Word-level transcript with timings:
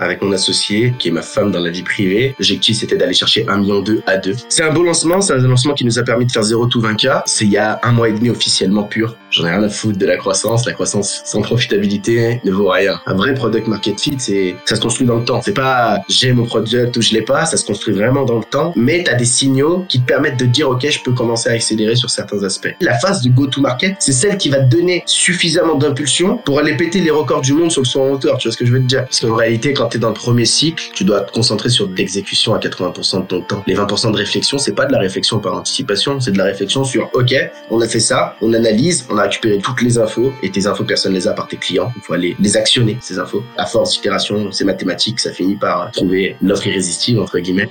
avec 0.00 0.22
mon 0.22 0.32
associé, 0.32 0.94
qui 0.98 1.08
est 1.08 1.12
ma 1.12 1.22
femme 1.22 1.50
dans 1.52 1.60
la 1.60 1.70
vie 1.70 1.82
privée. 1.82 2.34
L'objectif, 2.38 2.78
c'était 2.78 2.96
d'aller 2.96 3.14
chercher 3.14 3.46
un 3.48 3.58
million 3.58 3.80
deux 3.80 4.02
à 4.06 4.16
deux. 4.16 4.34
C'est 4.48 4.62
un 4.62 4.72
beau 4.72 4.82
lancement, 4.82 5.20
c'est 5.20 5.34
un 5.34 5.38
lancement 5.38 5.74
qui 5.74 5.84
nous 5.84 5.98
a 5.98 6.02
permis 6.02 6.26
de 6.26 6.32
faire 6.32 6.42
0 6.42 6.66
tout 6.66 6.80
20K. 6.80 7.22
C'est 7.26 7.44
il 7.44 7.52
y 7.52 7.58
a 7.58 7.80
un 7.82 7.92
mois 7.92 8.08
et 8.08 8.12
demi 8.12 8.30
officiellement 8.30 8.84
pur. 8.84 9.16
J'en 9.30 9.46
ai 9.46 9.50
rien 9.50 9.62
à 9.62 9.68
foutre 9.68 9.98
de 9.98 10.06
la 10.06 10.16
croissance. 10.16 10.66
La 10.66 10.72
croissance 10.72 11.22
sans 11.24 11.42
profitabilité 11.42 12.40
ne 12.44 12.50
vaut 12.50 12.68
rien. 12.68 13.00
Un 13.06 13.14
vrai 13.14 13.34
product 13.34 13.68
market 13.68 14.00
fit, 14.00 14.16
c'est, 14.18 14.56
ça 14.64 14.76
se 14.76 14.80
construit 14.80 15.06
dans 15.06 15.16
le 15.16 15.24
temps. 15.24 15.40
C'est 15.42 15.52
pas, 15.52 15.98
j'ai 16.08 16.32
mon 16.32 16.46
product 16.46 16.96
ou 16.96 17.02
je 17.02 17.12
l'ai 17.12 17.22
pas. 17.22 17.44
Ça 17.44 17.56
se 17.56 17.64
construit 17.64 17.94
vraiment 17.94 18.24
dans 18.24 18.38
le 18.38 18.44
temps. 18.44 18.72
Mais 18.76 19.04
t'as 19.04 19.14
des 19.14 19.24
signaux 19.24 19.84
qui 19.88 20.00
te 20.00 20.06
permettent 20.06 20.38
de 20.38 20.46
dire, 20.46 20.68
OK, 20.70 20.88
je 20.88 21.00
peux 21.02 21.12
commencer 21.12 21.50
à 21.50 21.52
accélérer 21.52 21.94
sur 21.94 22.10
certains 22.10 22.42
aspects. 22.42 22.74
La 22.80 22.98
phase 22.98 23.20
du 23.20 23.30
go 23.30 23.46
to 23.46 23.60
market, 23.60 23.96
c'est 23.98 24.12
celle 24.12 24.38
qui 24.38 24.48
va 24.48 24.60
te 24.60 24.74
donner 24.74 25.02
suffisamment 25.06 25.74
d'impulsion 25.74 26.38
pour 26.38 26.58
aller 26.58 26.76
péter 26.76 27.00
les 27.00 27.10
records 27.10 27.42
du 27.42 27.52
monde 27.52 27.70
sur 27.70 27.82
le 27.82 27.86
son 27.86 28.00
en 28.00 28.10
hauteur. 28.10 28.38
Tu 28.38 28.48
vois 28.48 28.52
ce 28.52 28.58
que 28.58 28.66
je 28.66 28.72
veux 28.72 28.80
te 28.80 28.86
dire? 28.86 29.04
Parce 29.04 29.20
qu'en 29.20 29.36
réalité, 29.36 29.74
quand 29.74 29.89
t'es 29.90 29.98
dans 29.98 30.08
le 30.08 30.14
premier 30.14 30.44
cycle, 30.44 30.90
tu 30.94 31.04
dois 31.04 31.20
te 31.20 31.32
concentrer 31.32 31.68
sur 31.68 31.88
l'exécution 31.90 32.54
à 32.54 32.58
80% 32.58 33.22
de 33.22 33.26
ton 33.26 33.40
temps. 33.42 33.62
Les 33.66 33.74
20% 33.74 34.12
de 34.12 34.16
réflexion, 34.16 34.58
c'est 34.58 34.74
pas 34.74 34.86
de 34.86 34.92
la 34.92 34.98
réflexion 34.98 35.38
par 35.38 35.54
anticipation, 35.54 36.20
c'est 36.20 36.32
de 36.32 36.38
la 36.38 36.44
réflexion 36.44 36.84
sur, 36.84 37.10
OK, 37.12 37.34
on 37.70 37.80
a 37.80 37.88
fait 37.88 38.00
ça, 38.00 38.36
on 38.40 38.52
analyse, 38.52 39.06
on 39.10 39.18
a 39.18 39.22
récupéré 39.22 39.58
toutes 39.58 39.82
les 39.82 39.98
infos 39.98 40.32
et 40.42 40.50
tes 40.50 40.66
infos, 40.66 40.84
personne 40.84 41.12
les 41.12 41.28
a 41.28 41.32
par 41.32 41.48
tes 41.48 41.56
clients. 41.56 41.92
Il 41.96 42.02
faut 42.02 42.14
aller 42.14 42.36
les 42.38 42.56
actionner, 42.56 42.98
ces 43.00 43.18
infos. 43.18 43.42
À 43.58 43.66
force 43.66 43.92
d'itération, 43.92 44.50
c'est 44.52 44.64
mathématique, 44.64 45.20
ça 45.20 45.32
finit 45.32 45.56
par 45.56 45.90
trouver 45.90 46.36
l'offre 46.40 46.66
irrésistible, 46.66 47.20
entre 47.20 47.38
guillemets. 47.38 47.68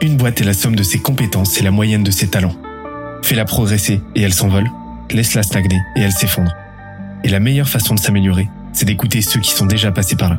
Une 0.00 0.16
boîte 0.16 0.40
est 0.40 0.44
la 0.44 0.54
somme 0.54 0.76
de 0.76 0.82
ses 0.82 0.98
compétences 0.98 1.58
et 1.58 1.62
la 1.62 1.70
moyenne 1.70 2.04
de 2.04 2.10
ses 2.10 2.28
talents. 2.28 2.54
Fais-la 3.22 3.44
progresser 3.44 4.00
et 4.14 4.22
elle 4.22 4.34
s'envole. 4.34 4.70
Laisse-la 5.10 5.42
stagner 5.42 5.78
et 5.96 6.00
elle 6.00 6.12
s'effondre. 6.12 6.52
Et 7.24 7.28
la 7.28 7.40
meilleure 7.40 7.68
façon 7.68 7.94
de 7.94 8.00
s'améliorer, 8.00 8.48
c'est 8.72 8.84
d'écouter 8.84 9.20
ceux 9.20 9.40
qui 9.40 9.50
sont 9.50 9.66
déjà 9.66 9.90
passés 9.90 10.16
par 10.16 10.30
là. 10.30 10.38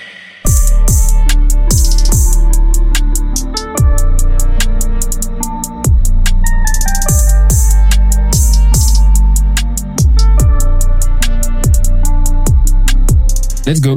Let's 13.65 13.81
go. 13.81 13.95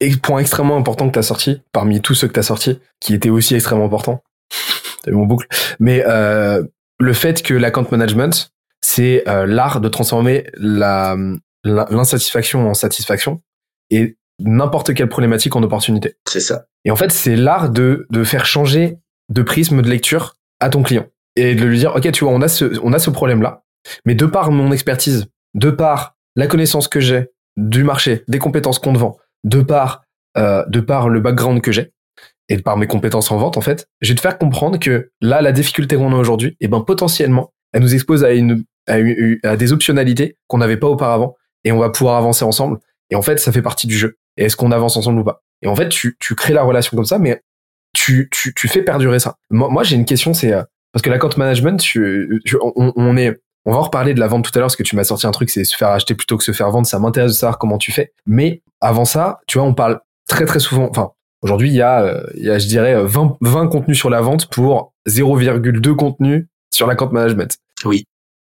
Et 0.00 0.16
point 0.16 0.40
extrêmement 0.40 0.76
important 0.76 1.08
que 1.08 1.12
tu 1.14 1.18
as 1.18 1.22
sorti, 1.22 1.62
parmi 1.72 2.00
tous 2.00 2.14
ceux 2.14 2.28
que 2.28 2.32
tu 2.32 2.40
as 2.40 2.44
sortis, 2.44 2.78
qui 3.00 3.14
était 3.14 3.30
aussi 3.30 3.54
extrêmement 3.54 3.86
important, 3.86 4.22
t'as 5.02 5.10
vu 5.10 5.16
mon 5.16 5.26
boucle, 5.26 5.46
mais 5.78 6.04
euh, 6.06 6.62
le 6.98 7.12
fait 7.12 7.42
que 7.42 7.54
l'account 7.54 7.86
management, 7.90 8.50
c'est 8.80 9.28
euh, 9.28 9.46
l'art 9.46 9.80
de 9.80 9.88
transformer 9.88 10.46
la 10.56 11.16
l'insatisfaction 11.64 12.70
en 12.70 12.74
satisfaction 12.74 13.42
et 13.90 14.16
n'importe 14.38 14.94
quelle 14.94 15.08
problématique 15.08 15.56
en 15.56 15.62
opportunité. 15.64 16.14
C'est 16.28 16.38
ça. 16.38 16.66
Et 16.84 16.92
en 16.92 16.96
fait, 16.96 17.10
c'est 17.10 17.34
l'art 17.34 17.70
de, 17.70 18.06
de 18.10 18.22
faire 18.22 18.46
changer 18.46 18.98
de 19.30 19.42
prisme 19.42 19.82
de 19.82 19.88
lecture 19.88 20.36
à 20.60 20.68
ton 20.68 20.84
client 20.84 21.06
et 21.34 21.56
de 21.56 21.64
lui 21.64 21.78
dire, 21.78 21.96
OK, 21.96 22.10
tu 22.12 22.24
vois, 22.24 22.32
on 22.32 22.40
a 22.40 22.46
ce, 22.46 22.78
on 22.84 22.92
a 22.92 23.00
ce 23.00 23.10
problème-là, 23.10 23.64
mais 24.04 24.14
de 24.14 24.26
par 24.26 24.52
mon 24.52 24.70
expertise, 24.70 25.26
de 25.54 25.70
par 25.70 26.16
la 26.36 26.46
connaissance 26.46 26.86
que 26.86 27.00
j'ai 27.00 27.30
du 27.56 27.84
marché, 27.84 28.24
des 28.28 28.38
compétences 28.38 28.78
qu'on 28.78 28.92
te 28.92 28.98
vend, 28.98 29.16
de 29.44 29.60
par, 29.62 30.02
euh, 30.36 30.64
de 30.68 30.80
par 30.80 31.08
le 31.08 31.20
background 31.20 31.60
que 31.60 31.72
j'ai, 31.72 31.92
et 32.48 32.56
de 32.56 32.62
par 32.62 32.76
mes 32.76 32.86
compétences 32.86 33.30
en 33.30 33.38
vente, 33.38 33.56
en 33.56 33.60
fait, 33.60 33.88
je 34.00 34.12
vais 34.12 34.16
te 34.16 34.20
faire 34.20 34.38
comprendre 34.38 34.78
que 34.78 35.10
là, 35.20 35.42
la 35.42 35.52
difficulté 35.52 35.96
qu'on 35.96 36.12
a 36.12 36.16
aujourd'hui, 36.16 36.56
eh 36.60 36.68
ben, 36.68 36.80
potentiellement, 36.80 37.52
elle 37.72 37.82
nous 37.82 37.94
expose 37.94 38.24
à 38.24 38.32
une, 38.32 38.64
à, 38.86 38.98
une, 38.98 39.38
à 39.42 39.56
des 39.56 39.72
optionnalités 39.72 40.36
qu'on 40.46 40.58
n'avait 40.58 40.76
pas 40.76 40.86
auparavant 40.86 41.34
et 41.64 41.72
on 41.72 41.78
va 41.78 41.90
pouvoir 41.90 42.16
avancer 42.16 42.44
ensemble. 42.44 42.78
Et 43.10 43.16
en 43.16 43.22
fait, 43.22 43.38
ça 43.38 43.52
fait 43.52 43.62
partie 43.62 43.86
du 43.86 43.96
jeu. 43.96 44.16
Est-ce 44.36 44.56
qu'on 44.56 44.70
avance 44.70 44.96
ensemble 44.96 45.20
ou 45.20 45.24
pas? 45.24 45.42
Et 45.62 45.68
en 45.68 45.74
fait, 45.74 45.88
tu, 45.88 46.16
tu 46.20 46.34
crées 46.34 46.52
la 46.52 46.62
relation 46.62 46.96
comme 46.96 47.06
ça, 47.06 47.18
mais 47.18 47.42
tu, 47.92 48.28
tu, 48.30 48.54
tu 48.54 48.68
fais 48.68 48.82
perdurer 48.82 49.18
ça. 49.18 49.36
Moi, 49.50 49.82
j'ai 49.82 49.96
une 49.96 50.04
question, 50.04 50.34
c'est 50.34 50.52
euh, 50.52 50.62
parce 50.92 51.02
que 51.02 51.10
la 51.10 51.18
compte 51.18 51.36
management, 51.36 51.80
tu, 51.80 52.38
on, 52.60 52.92
on, 52.94 53.16
est, 53.16 53.38
on 53.66 53.72
va 53.72 53.78
en 53.78 53.82
reparler 53.82 54.14
de 54.14 54.20
la 54.20 54.28
vente 54.28 54.44
tout 54.44 54.52
à 54.54 54.58
l'heure, 54.58 54.66
parce 54.66 54.76
que 54.76 54.84
tu 54.84 54.94
m'as 54.94 55.04
sorti 55.04 55.26
un 55.26 55.32
truc, 55.32 55.50
c'est 55.50 55.64
se 55.64 55.76
faire 55.76 55.88
acheter 55.88 56.14
plutôt 56.14 56.36
que 56.38 56.44
se 56.44 56.52
faire 56.52 56.70
vendre. 56.70 56.86
Ça 56.86 56.98
m'intéresse 57.00 57.32
de 57.32 57.36
savoir 57.36 57.58
comment 57.58 57.78
tu 57.78 57.92
fais. 57.92 58.12
Mais 58.24 58.62
avant 58.80 59.04
ça, 59.04 59.40
tu 59.48 59.58
vois, 59.58 59.66
on 59.66 59.74
parle 59.74 60.00
très 60.28 60.46
très 60.46 60.60
souvent. 60.60 60.88
Enfin, 60.88 61.10
aujourd'hui, 61.42 61.68
il 61.68 61.74
y 61.74 61.82
a, 61.82 62.02
euh, 62.02 62.22
il 62.36 62.44
y 62.44 62.50
a, 62.50 62.58
je 62.58 62.68
dirais, 62.68 63.04
20, 63.04 63.38
20 63.40 63.66
contenus 63.66 63.98
sur 63.98 64.08
la 64.08 64.20
vente 64.20 64.46
pour 64.46 64.94
0,2 65.08 65.96
contenus 65.96 66.46
sur 66.72 66.86
la 66.86 66.94
compte 66.94 67.12
management. 67.12 67.58
Oui. 67.84 68.04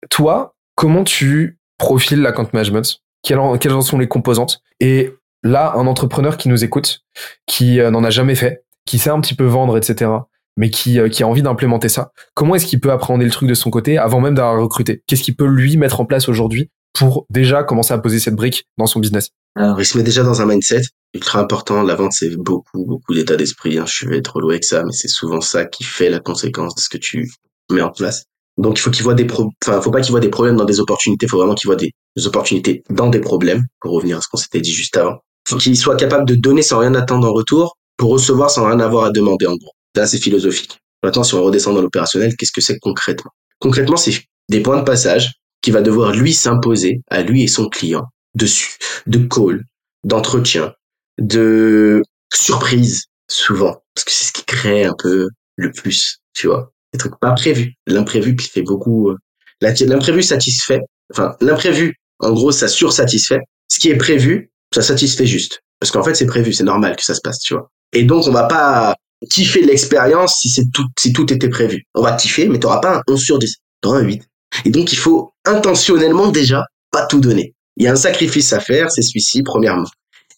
Toi, 0.09 0.55
comment 0.75 1.03
tu 1.03 1.59
profiles 1.77 2.21
la 2.21 2.31
compte 2.31 2.53
management? 2.53 3.01
Quelles 3.21 3.39
en, 3.39 3.57
quelles 3.57 3.73
en 3.73 3.81
sont 3.81 3.97
les 3.97 4.07
composantes? 4.07 4.61
Et 4.79 5.13
là, 5.43 5.73
un 5.75 5.85
entrepreneur 5.85 6.37
qui 6.37 6.47
nous 6.47 6.63
écoute, 6.63 7.01
qui 7.45 7.81
euh, 7.81 7.91
n'en 7.91 8.05
a 8.05 8.09
jamais 8.09 8.35
fait, 8.35 8.63
qui 8.85 8.99
sait 8.99 9.09
un 9.09 9.19
petit 9.19 9.35
peu 9.35 9.45
vendre, 9.45 9.77
etc., 9.77 10.11
mais 10.57 10.69
qui, 10.69 10.99
euh, 10.99 11.09
qui 11.09 11.23
a 11.23 11.27
envie 11.27 11.41
d'implémenter 11.41 11.89
ça, 11.89 12.11
comment 12.33 12.55
est-ce 12.55 12.65
qu'il 12.65 12.79
peut 12.79 12.91
appréhender 12.91 13.25
le 13.25 13.31
truc 13.31 13.47
de 13.49 13.53
son 13.53 13.69
côté 13.69 13.97
avant 13.97 14.19
même 14.19 14.35
d'avoir 14.35 14.61
recruté? 14.61 15.03
Qu'est-ce 15.07 15.23
qu'il 15.23 15.35
peut 15.35 15.47
lui 15.47 15.77
mettre 15.77 16.01
en 16.01 16.05
place 16.05 16.29
aujourd'hui 16.29 16.69
pour 16.93 17.25
déjà 17.29 17.63
commencer 17.63 17.93
à 17.93 17.97
poser 17.97 18.19
cette 18.19 18.35
brique 18.35 18.65
dans 18.77 18.87
son 18.87 18.99
business? 18.99 19.29
Alors, 19.55 19.79
il 19.79 19.85
se 19.85 19.97
met 19.97 20.03
déjà 20.03 20.23
dans 20.23 20.41
un 20.41 20.45
mindset 20.45 20.81
ultra 21.13 21.39
important. 21.39 21.81
La 21.83 21.95
vente, 21.95 22.13
c'est 22.13 22.35
beaucoup, 22.37 22.85
beaucoup 22.85 23.13
d'état 23.13 23.35
d'esprit. 23.35 23.77
Hein. 23.77 23.85
Je 23.87 24.07
vais 24.07 24.17
être 24.17 24.39
loin 24.39 24.51
avec 24.51 24.63
ça, 24.63 24.83
mais 24.83 24.91
c'est 24.91 25.07
souvent 25.07 25.41
ça 25.41 25.65
qui 25.65 25.83
fait 25.83 26.09
la 26.09 26.19
conséquence 26.19 26.75
de 26.75 26.81
ce 26.81 26.89
que 26.89 26.97
tu 26.97 27.29
mets 27.71 27.81
en 27.81 27.91
place. 27.91 28.25
Donc 28.59 28.77
il 28.77 28.81
faut 28.81 28.91
qu'il 28.91 29.03
voit 29.03 29.13
des 29.13 29.25
pro 29.25 29.49
enfin 29.63 29.79
faut 29.79 29.89
pas 29.89 30.01
qu'il 30.01 30.11
voit 30.11 30.19
des 30.19 30.29
problèmes 30.29 30.57
dans 30.57 30.65
des 30.65 30.81
opportunités, 30.81 31.25
il 31.25 31.29
faut 31.29 31.37
vraiment 31.37 31.55
qu'il 31.55 31.67
voit 31.67 31.77
des, 31.77 31.91
opportunités 32.25 32.83
dans 32.89 33.07
des 33.07 33.21
problèmes 33.21 33.65
pour 33.79 33.93
revenir 33.93 34.17
à 34.17 34.21
ce 34.21 34.27
qu'on 34.27 34.37
s'était 34.37 34.59
dit 34.59 34.73
juste 34.73 34.97
avant. 34.97 35.19
Faut 35.47 35.55
qu'il 35.55 35.77
soit 35.77 35.95
capable 35.95 36.25
de 36.25 36.35
donner 36.35 36.61
sans 36.61 36.79
rien 36.79 36.93
attendre 36.93 37.25
en 37.29 37.31
retour 37.31 37.77
pour 37.95 38.11
recevoir 38.11 38.51
sans 38.51 38.65
rien 38.65 38.81
avoir 38.81 39.05
à 39.05 39.11
demander 39.11 39.45
en 39.45 39.55
gros. 39.55 39.71
Là 39.95 40.07
c'est 40.07 40.19
philosophique. 40.19 40.79
Maintenant 41.03 41.23
si 41.23 41.33
on 41.35 41.43
redescend 41.43 41.75
dans 41.75 41.81
l'opérationnel, 41.81 42.35
qu'est-ce 42.37 42.51
que 42.51 42.61
c'est 42.61 42.79
concrètement? 42.79 43.31
Concrètement, 43.59 43.97
c'est 43.97 44.23
des 44.49 44.61
points 44.61 44.79
de 44.79 44.85
passage 44.85 45.33
qui 45.61 45.71
va 45.71 45.81
devoir 45.81 46.13
lui 46.13 46.33
s'imposer 46.33 47.01
à 47.09 47.21
lui 47.21 47.43
et 47.43 47.47
son 47.47 47.67
client 47.67 48.05
dessus, 48.35 48.77
de 49.05 49.19
call, 49.19 49.65
d'entretien, 50.05 50.73
de 51.19 52.01
surprise 52.33 53.05
souvent 53.27 53.83
parce 53.93 54.05
que 54.05 54.11
c'est 54.11 54.25
ce 54.25 54.31
qui 54.31 54.45
crée 54.45 54.85
un 54.85 54.95
peu 54.97 55.27
le 55.57 55.71
plus, 55.71 56.19
tu 56.33 56.47
vois 56.47 56.71
des 56.93 56.99
trucs 56.99 57.19
pas 57.19 57.31
prévus. 57.31 57.75
L'imprévu 57.87 58.35
qui 58.35 58.49
fait 58.49 58.61
beaucoup. 58.61 59.09
Euh, 59.09 59.17
l'imprévu 59.61 60.23
satisfait. 60.23 60.81
Enfin, 61.11 61.35
l'imprévu, 61.41 61.95
en 62.19 62.31
gros, 62.31 62.51
ça 62.51 62.67
sursatisfait. 62.67 63.41
Ce 63.67 63.79
qui 63.79 63.89
est 63.89 63.97
prévu, 63.97 64.51
ça 64.73 64.81
satisfait 64.81 65.25
juste. 65.25 65.61
Parce 65.79 65.91
qu'en 65.91 66.03
fait, 66.03 66.15
c'est 66.15 66.25
prévu, 66.25 66.53
c'est 66.53 66.63
normal 66.63 66.95
que 66.95 67.03
ça 67.03 67.15
se 67.15 67.21
passe, 67.21 67.39
tu 67.39 67.53
vois. 67.53 67.69
Et 67.93 68.03
donc, 68.03 68.27
on 68.27 68.31
va 68.31 68.43
pas 68.43 68.95
kiffer 69.29 69.61
l'expérience 69.61 70.39
si 70.39 70.49
c'est 70.49 70.71
tout, 70.73 70.85
si 70.97 71.13
tout 71.13 71.31
était 71.33 71.49
prévu. 71.49 71.83
On 71.95 72.01
va 72.01 72.13
kiffer, 72.13 72.47
mais 72.47 72.59
t'auras 72.59 72.79
pas 72.79 72.97
un 72.97 73.01
11 73.07 73.19
sur 73.21 73.39
10. 73.39 73.55
T'auras 73.81 73.99
un 73.99 74.03
8. 74.03 74.23
Et 74.65 74.69
donc, 74.69 74.93
il 74.93 74.97
faut 74.97 75.31
intentionnellement 75.45 76.27
déjà 76.27 76.63
pas 76.91 77.05
tout 77.05 77.19
donner. 77.19 77.53
Il 77.77 77.85
y 77.85 77.87
a 77.87 77.91
un 77.93 77.97
sacrifice 77.97 78.51
à 78.53 78.59
faire, 78.59 78.91
c'est 78.91 79.01
celui-ci, 79.01 79.43
premièrement. 79.43 79.87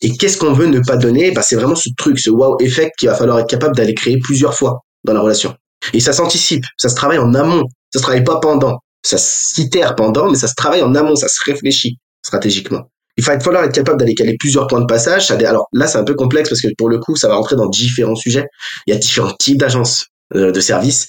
Et 0.01 0.15
qu'est-ce 0.17 0.37
qu'on 0.37 0.53
veut 0.53 0.67
ne 0.67 0.79
pas 0.79 0.97
donner? 0.97 1.31
Bah, 1.31 1.41
C'est 1.43 1.55
vraiment 1.55 1.75
ce 1.75 1.89
truc, 1.97 2.19
ce 2.19 2.29
wow 2.29 2.57
effect 2.59 2.93
qu'il 2.97 3.09
va 3.09 3.15
falloir 3.15 3.39
être 3.39 3.49
capable 3.49 3.75
d'aller 3.75 3.93
créer 3.93 4.17
plusieurs 4.17 4.55
fois 4.55 4.79
dans 5.03 5.13
la 5.13 5.21
relation. 5.21 5.55
Et 5.93 5.99
ça 5.99 6.13
s'anticipe, 6.13 6.63
ça 6.77 6.89
se 6.89 6.95
travaille 6.95 7.17
en 7.17 7.33
amont, 7.33 7.63
ça 7.91 7.99
se 7.99 8.03
travaille 8.03 8.23
pas 8.23 8.39
pendant. 8.39 8.79
Ça 9.03 9.17
s'itère 9.17 9.95
pendant, 9.95 10.29
mais 10.29 10.37
ça 10.37 10.47
se 10.47 10.55
travaille 10.55 10.83
en 10.83 10.93
amont, 10.93 11.15
ça 11.15 11.27
se 11.27 11.39
réfléchit 11.43 11.97
stratégiquement. 12.23 12.89
Il 13.21 13.25
va 13.25 13.39
falloir 13.39 13.63
être 13.63 13.75
capable 13.75 13.99
d'aller 13.99 14.15
caler 14.15 14.35
plusieurs 14.39 14.65
points 14.65 14.81
de 14.81 14.87
passage. 14.87 15.29
Alors 15.29 15.67
là, 15.73 15.85
c'est 15.85 15.99
un 15.99 16.03
peu 16.03 16.15
complexe 16.15 16.49
parce 16.49 16.61
que 16.61 16.69
pour 16.75 16.89
le 16.89 16.97
coup, 16.97 17.15
ça 17.15 17.27
va 17.27 17.35
rentrer 17.35 17.55
dans 17.55 17.69
différents 17.69 18.15
sujets. 18.15 18.47
Il 18.87 18.93
y 18.93 18.97
a 18.97 18.99
différents 18.99 19.33
types 19.39 19.59
d'agences 19.59 20.07
euh, 20.35 20.51
de 20.51 20.59
services. 20.59 21.07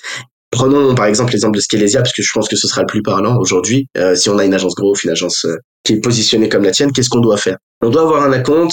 Prenons 0.51 0.95
par 0.95 1.07
exemple 1.07 1.33
l'exemple 1.33 1.57
de 1.57 1.63
Skelesia, 1.63 2.03
parce 2.03 2.13
que 2.13 2.23
je 2.23 2.31
pense 2.35 2.49
que 2.49 2.57
ce 2.57 2.69
sera 2.69 2.83
le 2.83 2.87
plus 2.87 3.01
parlant 3.01 3.39
aujourd'hui. 3.39 3.87
Euh, 3.97 4.15
si 4.15 4.29
on 4.29 4.37
a 4.37 4.45
une 4.45 4.53
agence 4.53 4.75
growth, 4.75 5.03
une 5.05 5.11
agence 5.11 5.47
euh, 5.47 5.57
qui 5.85 5.95
est 5.95 6.01
positionnée 6.01 6.51
comme 6.51 6.65
la 6.65 6.73
tienne, 6.73 6.93
qu'est-ce 6.93 7.09
qu'on 7.09 7.21
doit 7.21 7.39
faire? 7.39 7.57
On 7.81 7.89
doit 7.89 8.03
avoir 8.03 8.23
un 8.23 8.33
account 8.33 8.69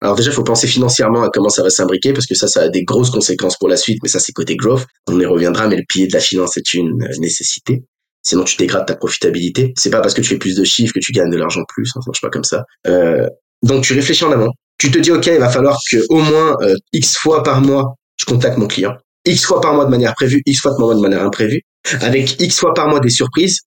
alors 0.00 0.14
déjà, 0.14 0.30
il 0.30 0.34
faut 0.34 0.44
penser 0.44 0.68
financièrement 0.68 1.24
à 1.24 1.28
comment 1.28 1.48
ça 1.48 1.64
va 1.64 1.70
s'imbriquer 1.70 2.12
parce 2.12 2.26
que 2.26 2.36
ça, 2.36 2.46
ça 2.46 2.60
a 2.60 2.68
des 2.68 2.84
grosses 2.84 3.10
conséquences 3.10 3.56
pour 3.56 3.68
la 3.68 3.76
suite, 3.76 3.98
mais 4.04 4.08
ça, 4.08 4.20
c'est 4.20 4.30
côté 4.30 4.54
growth. 4.54 4.86
On 5.08 5.18
y 5.18 5.26
reviendra, 5.26 5.66
mais 5.66 5.74
le 5.74 5.82
pilier 5.88 6.06
de 6.06 6.12
la 6.12 6.20
finance 6.20 6.56
est 6.56 6.72
une 6.72 6.96
nécessité. 7.18 7.82
Sinon, 8.28 8.44
tu 8.44 8.58
dégrades 8.58 8.84
ta 8.84 8.94
profitabilité. 8.94 9.72
C'est 9.78 9.88
pas 9.88 10.02
parce 10.02 10.12
que 10.12 10.20
tu 10.20 10.28
fais 10.28 10.36
plus 10.36 10.54
de 10.54 10.62
chiffres 10.62 10.92
que 10.92 10.98
tu 10.98 11.12
gagnes 11.12 11.30
de 11.30 11.38
l'argent 11.38 11.62
plus. 11.66 11.90
Hein, 11.96 12.00
ça 12.04 12.10
marche 12.10 12.20
pas 12.20 12.28
comme 12.28 12.44
ça. 12.44 12.62
Euh, 12.86 13.26
donc, 13.62 13.84
tu 13.84 13.94
réfléchis 13.94 14.22
en 14.22 14.32
amont. 14.32 14.50
Tu 14.76 14.90
te 14.90 14.98
dis, 14.98 15.10
OK, 15.10 15.26
il 15.28 15.38
va 15.38 15.48
falloir 15.48 15.78
que 15.90 15.96
au 16.10 16.18
moins 16.18 16.54
euh, 16.60 16.74
X 16.92 17.16
fois 17.16 17.42
par 17.42 17.62
mois, 17.62 17.94
je 18.18 18.26
contacte 18.26 18.58
mon 18.58 18.66
client. 18.66 18.94
X 19.24 19.46
fois 19.46 19.62
par 19.62 19.72
mois 19.72 19.86
de 19.86 19.90
manière 19.90 20.14
prévue, 20.14 20.42
X 20.44 20.60
fois 20.60 20.72
par 20.76 20.80
mois 20.80 20.94
de 20.94 21.00
manière 21.00 21.24
imprévue, 21.24 21.62
avec 22.02 22.38
X 22.38 22.58
fois 22.58 22.74
par 22.74 22.88
mois 22.88 23.00
des 23.00 23.08
surprises, 23.08 23.60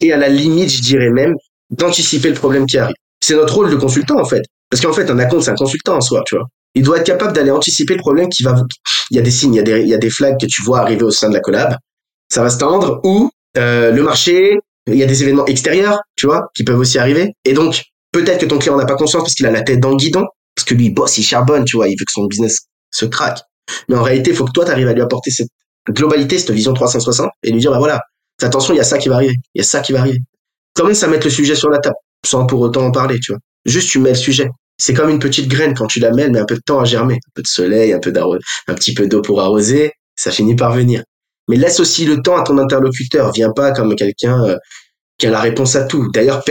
et 0.00 0.12
à 0.12 0.16
la 0.16 0.28
limite, 0.28 0.70
je 0.70 0.82
dirais 0.82 1.10
même, 1.10 1.34
d'anticiper 1.70 2.28
le 2.28 2.34
problème 2.34 2.66
qui 2.66 2.76
arrive. 2.76 2.96
C'est 3.20 3.36
notre 3.36 3.54
rôle 3.54 3.70
de 3.70 3.76
consultant, 3.76 4.20
en 4.20 4.24
fait. 4.24 4.42
Parce 4.68 4.82
qu'en 4.82 4.92
fait, 4.92 5.08
un 5.10 5.18
account, 5.20 5.40
c'est 5.40 5.52
un 5.52 5.54
consultant 5.54 5.96
en 5.96 6.00
soi, 6.00 6.24
tu 6.26 6.34
vois. 6.34 6.46
Il 6.74 6.82
doit 6.82 6.98
être 6.98 7.06
capable 7.06 7.32
d'aller 7.34 7.52
anticiper 7.52 7.94
le 7.94 8.00
problème 8.00 8.28
qui 8.28 8.42
va, 8.42 8.56
il 9.12 9.16
y 9.16 9.20
a 9.20 9.22
des 9.22 9.30
signes, 9.30 9.54
il 9.54 9.58
y 9.58 9.60
a 9.60 9.62
des, 9.62 9.80
il 9.80 9.88
y 9.88 9.94
a 9.94 9.98
des 9.98 10.10
flags 10.10 10.38
que 10.40 10.46
tu 10.46 10.62
vois 10.62 10.80
arriver 10.80 11.04
au 11.04 11.10
sein 11.12 11.28
de 11.28 11.34
la 11.34 11.40
collab. 11.40 11.76
Ça 12.28 12.42
va 12.42 12.50
se 12.50 12.58
tendre 12.58 13.00
ou, 13.04 13.30
euh, 13.56 13.90
le 13.90 14.02
marché, 14.02 14.58
il 14.86 14.96
y 14.96 15.02
a 15.02 15.06
des 15.06 15.22
événements 15.22 15.46
extérieurs, 15.46 16.00
tu 16.16 16.26
vois, 16.26 16.48
qui 16.54 16.64
peuvent 16.64 16.78
aussi 16.78 16.98
arriver. 16.98 17.32
Et 17.44 17.52
donc, 17.52 17.82
peut-être 18.12 18.40
que 18.40 18.46
ton 18.46 18.58
client 18.58 18.76
n'a 18.76 18.86
pas 18.86 18.96
conscience 18.96 19.22
parce 19.22 19.34
qu'il 19.34 19.46
a 19.46 19.50
la 19.50 19.62
tête 19.62 19.80
dans 19.80 19.90
le 19.90 19.96
guidon, 19.96 20.24
parce 20.54 20.66
que 20.66 20.74
lui, 20.74 20.86
il 20.86 20.94
bosse, 20.94 21.18
il 21.18 21.22
charbonne, 21.22 21.64
tu 21.64 21.76
vois, 21.76 21.88
il 21.88 21.96
veut 21.98 22.04
que 22.04 22.12
son 22.12 22.26
business 22.26 22.58
se 22.90 23.04
craque. 23.06 23.40
Mais 23.88 23.96
en 23.96 24.02
réalité, 24.02 24.30
il 24.30 24.36
faut 24.36 24.44
que 24.44 24.52
toi, 24.52 24.64
tu 24.64 24.70
arrives 24.70 24.88
à 24.88 24.92
lui 24.92 25.02
apporter 25.02 25.30
cette 25.30 25.48
globalité, 25.90 26.38
cette 26.38 26.50
vision 26.50 26.72
360 26.72 27.28
et 27.42 27.50
lui 27.50 27.60
dire, 27.60 27.70
bah 27.70 27.78
voilà, 27.78 28.00
attention, 28.42 28.74
il 28.74 28.78
y 28.78 28.80
a 28.80 28.84
ça 28.84 28.98
qui 28.98 29.08
va 29.08 29.16
arriver, 29.16 29.34
il 29.54 29.58
y 29.58 29.62
a 29.62 29.64
ça 29.64 29.80
qui 29.80 29.92
va 29.92 30.00
arriver. 30.00 30.20
Commence 30.74 31.02
à 31.02 31.08
mettre 31.08 31.26
le 31.26 31.30
sujet 31.30 31.54
sur 31.54 31.70
la 31.70 31.78
table, 31.78 31.96
sans 32.24 32.46
pour 32.46 32.60
autant 32.60 32.86
en 32.86 32.90
parler, 32.90 33.18
tu 33.20 33.32
vois? 33.32 33.40
Juste, 33.66 33.90
tu 33.90 33.98
mets 33.98 34.10
le 34.10 34.14
sujet. 34.14 34.48
C'est 34.78 34.94
comme 34.94 35.10
une 35.10 35.18
petite 35.18 35.48
graine 35.48 35.74
quand 35.74 35.86
tu 35.86 35.98
la 35.98 36.12
mets, 36.12 36.28
mais 36.28 36.38
un 36.38 36.44
peu 36.44 36.54
de 36.54 36.60
temps 36.64 36.78
à 36.78 36.84
germer. 36.84 37.14
Un 37.14 37.32
peu 37.34 37.42
de 37.42 37.48
soleil, 37.48 37.92
un 37.92 37.98
peu 37.98 38.12
un 38.68 38.74
petit 38.74 38.94
peu 38.94 39.08
d'eau 39.08 39.22
pour 39.22 39.40
arroser, 39.40 39.92
ça 40.14 40.30
finit 40.30 40.54
par 40.54 40.72
venir. 40.72 41.02
Mais 41.48 41.56
laisse 41.56 41.80
aussi 41.80 42.04
le 42.04 42.22
temps 42.22 42.36
à 42.36 42.42
ton 42.42 42.58
interlocuteur. 42.58 43.32
Viens 43.32 43.52
pas 43.52 43.72
comme 43.72 43.94
quelqu'un 43.96 44.44
euh, 44.44 44.56
qui 45.18 45.26
a 45.26 45.30
la 45.30 45.40
réponse 45.40 45.76
à 45.76 45.84
tout. 45.84 46.10
D'ailleurs, 46.12 46.42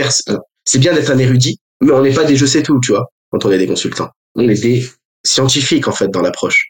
c'est 0.64 0.78
bien 0.78 0.92
d'être 0.92 1.10
un 1.10 1.18
érudit, 1.18 1.58
mais 1.80 1.92
on 1.92 2.02
n'est 2.02 2.12
pas 2.12 2.24
des 2.24 2.36
je 2.36 2.46
sais 2.46 2.62
tout, 2.62 2.78
tu 2.80 2.92
vois, 2.92 3.06
quand 3.30 3.44
on 3.44 3.50
est 3.50 3.58
des 3.58 3.66
consultants. 3.66 4.10
On 4.34 4.48
est 4.48 4.60
des 4.60 4.86
scientifiques, 5.24 5.88
en 5.88 5.92
fait, 5.92 6.08
dans 6.08 6.20
l'approche. 6.20 6.66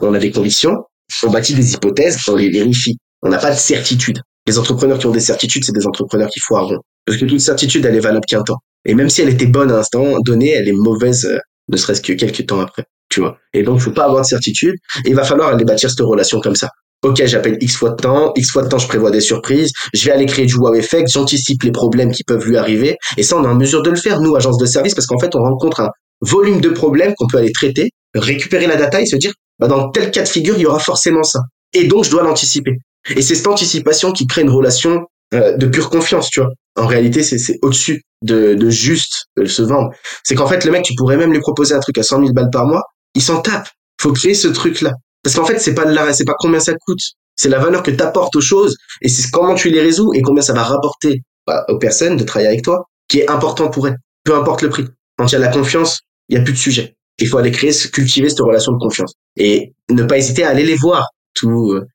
On 0.00 0.12
a 0.14 0.18
des 0.18 0.30
convictions, 0.30 0.84
on 1.22 1.30
bâtit 1.30 1.54
des 1.54 1.74
hypothèses, 1.74 2.18
on 2.28 2.36
les 2.36 2.50
vérifie. 2.50 2.98
On 3.22 3.28
n'a 3.28 3.38
pas 3.38 3.50
de 3.50 3.56
certitude. 3.56 4.20
Les 4.46 4.58
entrepreneurs 4.58 4.98
qui 4.98 5.06
ont 5.06 5.12
des 5.12 5.20
certitudes, 5.20 5.64
c'est 5.64 5.72
des 5.72 5.86
entrepreneurs 5.86 6.28
qui 6.30 6.40
foiront. 6.40 6.78
Parce 7.04 7.18
que 7.18 7.24
toute 7.24 7.40
certitude, 7.40 7.84
elle 7.84 7.96
est 7.96 8.00
valable 8.00 8.24
qu'un 8.26 8.42
temps. 8.42 8.58
Et 8.84 8.94
même 8.94 9.10
si 9.10 9.22
elle 9.22 9.28
était 9.28 9.46
bonne 9.46 9.70
à 9.70 9.76
un 9.76 9.78
instant 9.78 10.20
donné, 10.20 10.50
elle 10.50 10.68
est 10.68 10.72
mauvaise, 10.72 11.24
euh, 11.24 11.38
ne 11.68 11.76
serait-ce 11.76 12.00
que 12.00 12.12
quelques 12.12 12.46
temps 12.46 12.60
après. 12.60 12.84
Tu 13.08 13.20
vois. 13.20 13.38
Et 13.54 13.62
donc, 13.62 13.80
faut 13.80 13.90
pas 13.90 14.04
avoir 14.04 14.22
de 14.22 14.26
certitude. 14.26 14.74
Il 15.04 15.14
va 15.14 15.24
falloir 15.24 15.48
aller 15.48 15.64
bâtir 15.64 15.90
cette 15.90 16.00
relation 16.00 16.40
comme 16.40 16.54
ça. 16.54 16.70
Ok, 17.02 17.24
j'appelle 17.26 17.58
X 17.60 17.76
fois 17.76 17.90
de 17.90 17.96
temps, 17.96 18.32
X 18.34 18.50
fois 18.50 18.62
de 18.62 18.68
temps, 18.68 18.78
je 18.78 18.88
prévois 18.88 19.12
des 19.12 19.20
surprises, 19.20 19.70
je 19.94 20.04
vais 20.04 20.10
aller 20.10 20.26
créer 20.26 20.46
du 20.46 20.56
wow 20.56 20.74
effect, 20.74 21.08
j'anticipe 21.08 21.62
les 21.62 21.70
problèmes 21.70 22.10
qui 22.10 22.24
peuvent 22.24 22.44
lui 22.44 22.56
arriver, 22.56 22.96
et 23.16 23.22
ça, 23.22 23.36
on 23.36 23.44
est 23.44 23.48
en 23.48 23.54
mesure 23.54 23.82
de 23.82 23.90
le 23.90 23.96
faire, 23.96 24.20
nous, 24.20 24.34
agence 24.34 24.58
de 24.58 24.66
service, 24.66 24.94
parce 24.94 25.06
qu'en 25.06 25.18
fait, 25.18 25.36
on 25.36 25.40
rencontre 25.40 25.80
un 25.80 25.90
volume 26.22 26.60
de 26.60 26.70
problèmes 26.70 27.14
qu'on 27.16 27.28
peut 27.28 27.38
aller 27.38 27.52
traiter, 27.52 27.90
récupérer 28.14 28.66
la 28.66 28.74
data 28.74 29.00
et 29.00 29.06
se 29.06 29.14
dire, 29.14 29.32
bah, 29.60 29.68
dans 29.68 29.90
tel 29.90 30.10
cas 30.10 30.24
de 30.24 30.28
figure, 30.28 30.56
il 30.56 30.62
y 30.62 30.66
aura 30.66 30.80
forcément 30.80 31.22
ça. 31.22 31.38
Et 31.72 31.86
donc, 31.86 32.04
je 32.04 32.10
dois 32.10 32.24
l'anticiper. 32.24 32.72
Et 33.14 33.22
c'est 33.22 33.36
cette 33.36 33.46
anticipation 33.46 34.12
qui 34.12 34.26
crée 34.26 34.42
une 34.42 34.50
relation 34.50 35.04
euh, 35.34 35.56
de 35.56 35.66
pure 35.66 35.90
confiance, 35.90 36.30
tu 36.30 36.40
vois. 36.40 36.50
En 36.76 36.86
réalité, 36.86 37.22
c'est 37.22 37.38
au-dessus 37.62 38.02
de, 38.22 38.54
de 38.54 38.70
juste 38.70 39.26
de 39.36 39.44
se 39.44 39.62
vendre. 39.62 39.90
C'est 40.24 40.34
qu'en 40.34 40.46
fait, 40.46 40.64
le 40.64 40.72
mec, 40.72 40.82
tu 40.82 40.94
pourrais 40.96 41.16
même 41.16 41.32
lui 41.32 41.40
proposer 41.40 41.74
un 41.74 41.80
truc 41.80 41.98
à 41.98 42.02
100 42.02 42.20
000 42.20 42.32
balles 42.32 42.50
par 42.52 42.66
mois, 42.66 42.82
il 43.14 43.22
s'en 43.22 43.40
tape. 43.40 43.68
Faut 44.00 44.12
créer 44.12 44.34
ce 44.34 44.48
truc-là. 44.48 44.92
Parce 45.22 45.36
qu'en 45.36 45.44
fait, 45.44 45.58
c'est 45.58 45.74
pas 45.74 45.84
l'arrêt, 45.84 46.12
c'est 46.12 46.24
pas 46.24 46.36
combien 46.38 46.60
ça 46.60 46.74
coûte. 46.74 47.00
C'est 47.36 47.48
la 47.48 47.58
valeur 47.58 47.82
que 47.82 47.90
tu 47.90 48.02
apportes 48.02 48.34
aux 48.36 48.40
choses 48.40 48.76
et 49.00 49.08
c'est 49.08 49.30
comment 49.30 49.54
tu 49.54 49.70
les 49.70 49.80
résous 49.80 50.12
et 50.14 50.22
combien 50.22 50.42
ça 50.42 50.52
va 50.52 50.62
rapporter 50.62 51.22
bah, 51.46 51.64
aux 51.68 51.78
personnes 51.78 52.16
de 52.16 52.24
travailler 52.24 52.48
avec 52.48 52.62
toi 52.62 52.86
qui 53.08 53.20
est 53.20 53.30
important 53.30 53.68
pour 53.68 53.88
elles. 53.88 53.96
Peu 54.24 54.36
importe 54.36 54.62
le 54.62 54.70
prix. 54.70 54.84
Quand 55.16 55.26
il 55.26 55.32
y 55.32 55.36
a 55.36 55.38
la 55.38 55.48
confiance, 55.48 56.00
il 56.28 56.36
y 56.36 56.40
a 56.40 56.42
plus 56.42 56.52
de 56.52 56.58
sujet. 56.58 56.94
Il 57.18 57.26
faut 57.26 57.38
aller 57.38 57.50
créer, 57.50 57.72
cultiver 57.92 58.28
cette 58.28 58.40
relation 58.40 58.72
de 58.72 58.78
confiance 58.78 59.14
et 59.36 59.72
ne 59.90 60.02
pas 60.04 60.18
hésiter 60.18 60.44
à 60.44 60.50
aller 60.50 60.64
les 60.64 60.76
voir. 60.76 61.08
Tous 61.34 61.72
euh, 61.72 61.86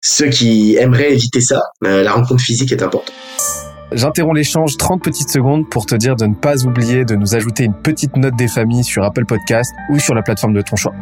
ceux 0.00 0.28
qui 0.28 0.76
aimeraient 0.76 1.12
éviter 1.12 1.40
ça, 1.40 1.60
euh, 1.84 2.02
la 2.02 2.12
rencontre 2.12 2.42
physique 2.42 2.72
est 2.72 2.82
importante. 2.82 3.12
J'interromps 3.92 4.34
l'échange 4.36 4.76
30 4.76 5.02
petites 5.02 5.30
secondes 5.30 5.68
pour 5.70 5.86
te 5.86 5.94
dire 5.94 6.16
de 6.16 6.26
ne 6.26 6.34
pas 6.34 6.64
oublier 6.64 7.04
de 7.04 7.14
nous 7.14 7.34
ajouter 7.34 7.64
une 7.64 7.74
petite 7.74 8.16
note 8.16 8.34
des 8.36 8.48
familles 8.48 8.84
sur 8.84 9.04
Apple 9.04 9.24
Podcast 9.24 9.72
ou 9.90 9.98
sur 9.98 10.14
la 10.14 10.22
plateforme 10.22 10.54
de 10.54 10.62
ton 10.62 10.74
choix. 10.76 10.94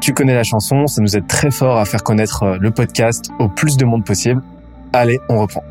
Tu 0.00 0.14
connais 0.14 0.34
la 0.34 0.44
chanson, 0.44 0.86
ça 0.86 1.02
nous 1.02 1.16
aide 1.16 1.26
très 1.26 1.50
fort 1.50 1.78
à 1.78 1.84
faire 1.84 2.02
connaître 2.02 2.42
euh, 2.44 2.58
le 2.60 2.70
podcast 2.70 3.30
au 3.38 3.48
plus 3.48 3.76
de 3.76 3.84
monde 3.84 4.04
possible. 4.04 4.42
Allez, 4.92 5.18
on 5.28 5.40
reprend. 5.40 5.64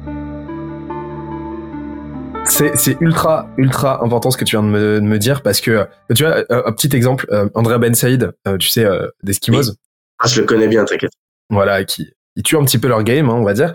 C'est 2.50 2.98
ultra 3.02 3.50
ultra 3.58 4.04
important 4.04 4.32
ce 4.32 4.38
que 4.38 4.46
tu 4.46 4.56
viens 4.56 4.64
de 4.64 4.70
me, 4.70 4.96
de 5.02 5.06
me, 5.06 5.20
dire 5.20 5.42
parce 5.42 5.60
que 5.62 5.88
tu 6.16 6.24
vois 6.24 6.44
un, 6.50 6.72
petit 6.72 6.96
exemple 6.96 7.28
euh, 7.32 7.50
Andrea 7.54 7.78
Ben 7.78 7.94
Saïd 7.94 8.32
euh, 8.48 8.58
tu 8.58 8.70
sais 8.70 8.86
euh, 8.86 9.08
d'Eskimos 9.22 9.74
ah 10.20 10.28
je 10.28 10.42
le 10.42 10.48
connais 10.48 10.68
bien 10.68 10.86
t'inquiète 10.86 11.12
voilà 11.50 11.84
qui 11.84 12.14
il 12.36 12.44
tue 12.44 12.56
un 12.56 12.64
petit 12.64 12.78
peu 12.78 12.88
leur 12.88 13.04
game 13.04 13.30
hein, 13.30 13.36
on 13.36 13.44
va 13.44 13.54
dire 13.54 13.74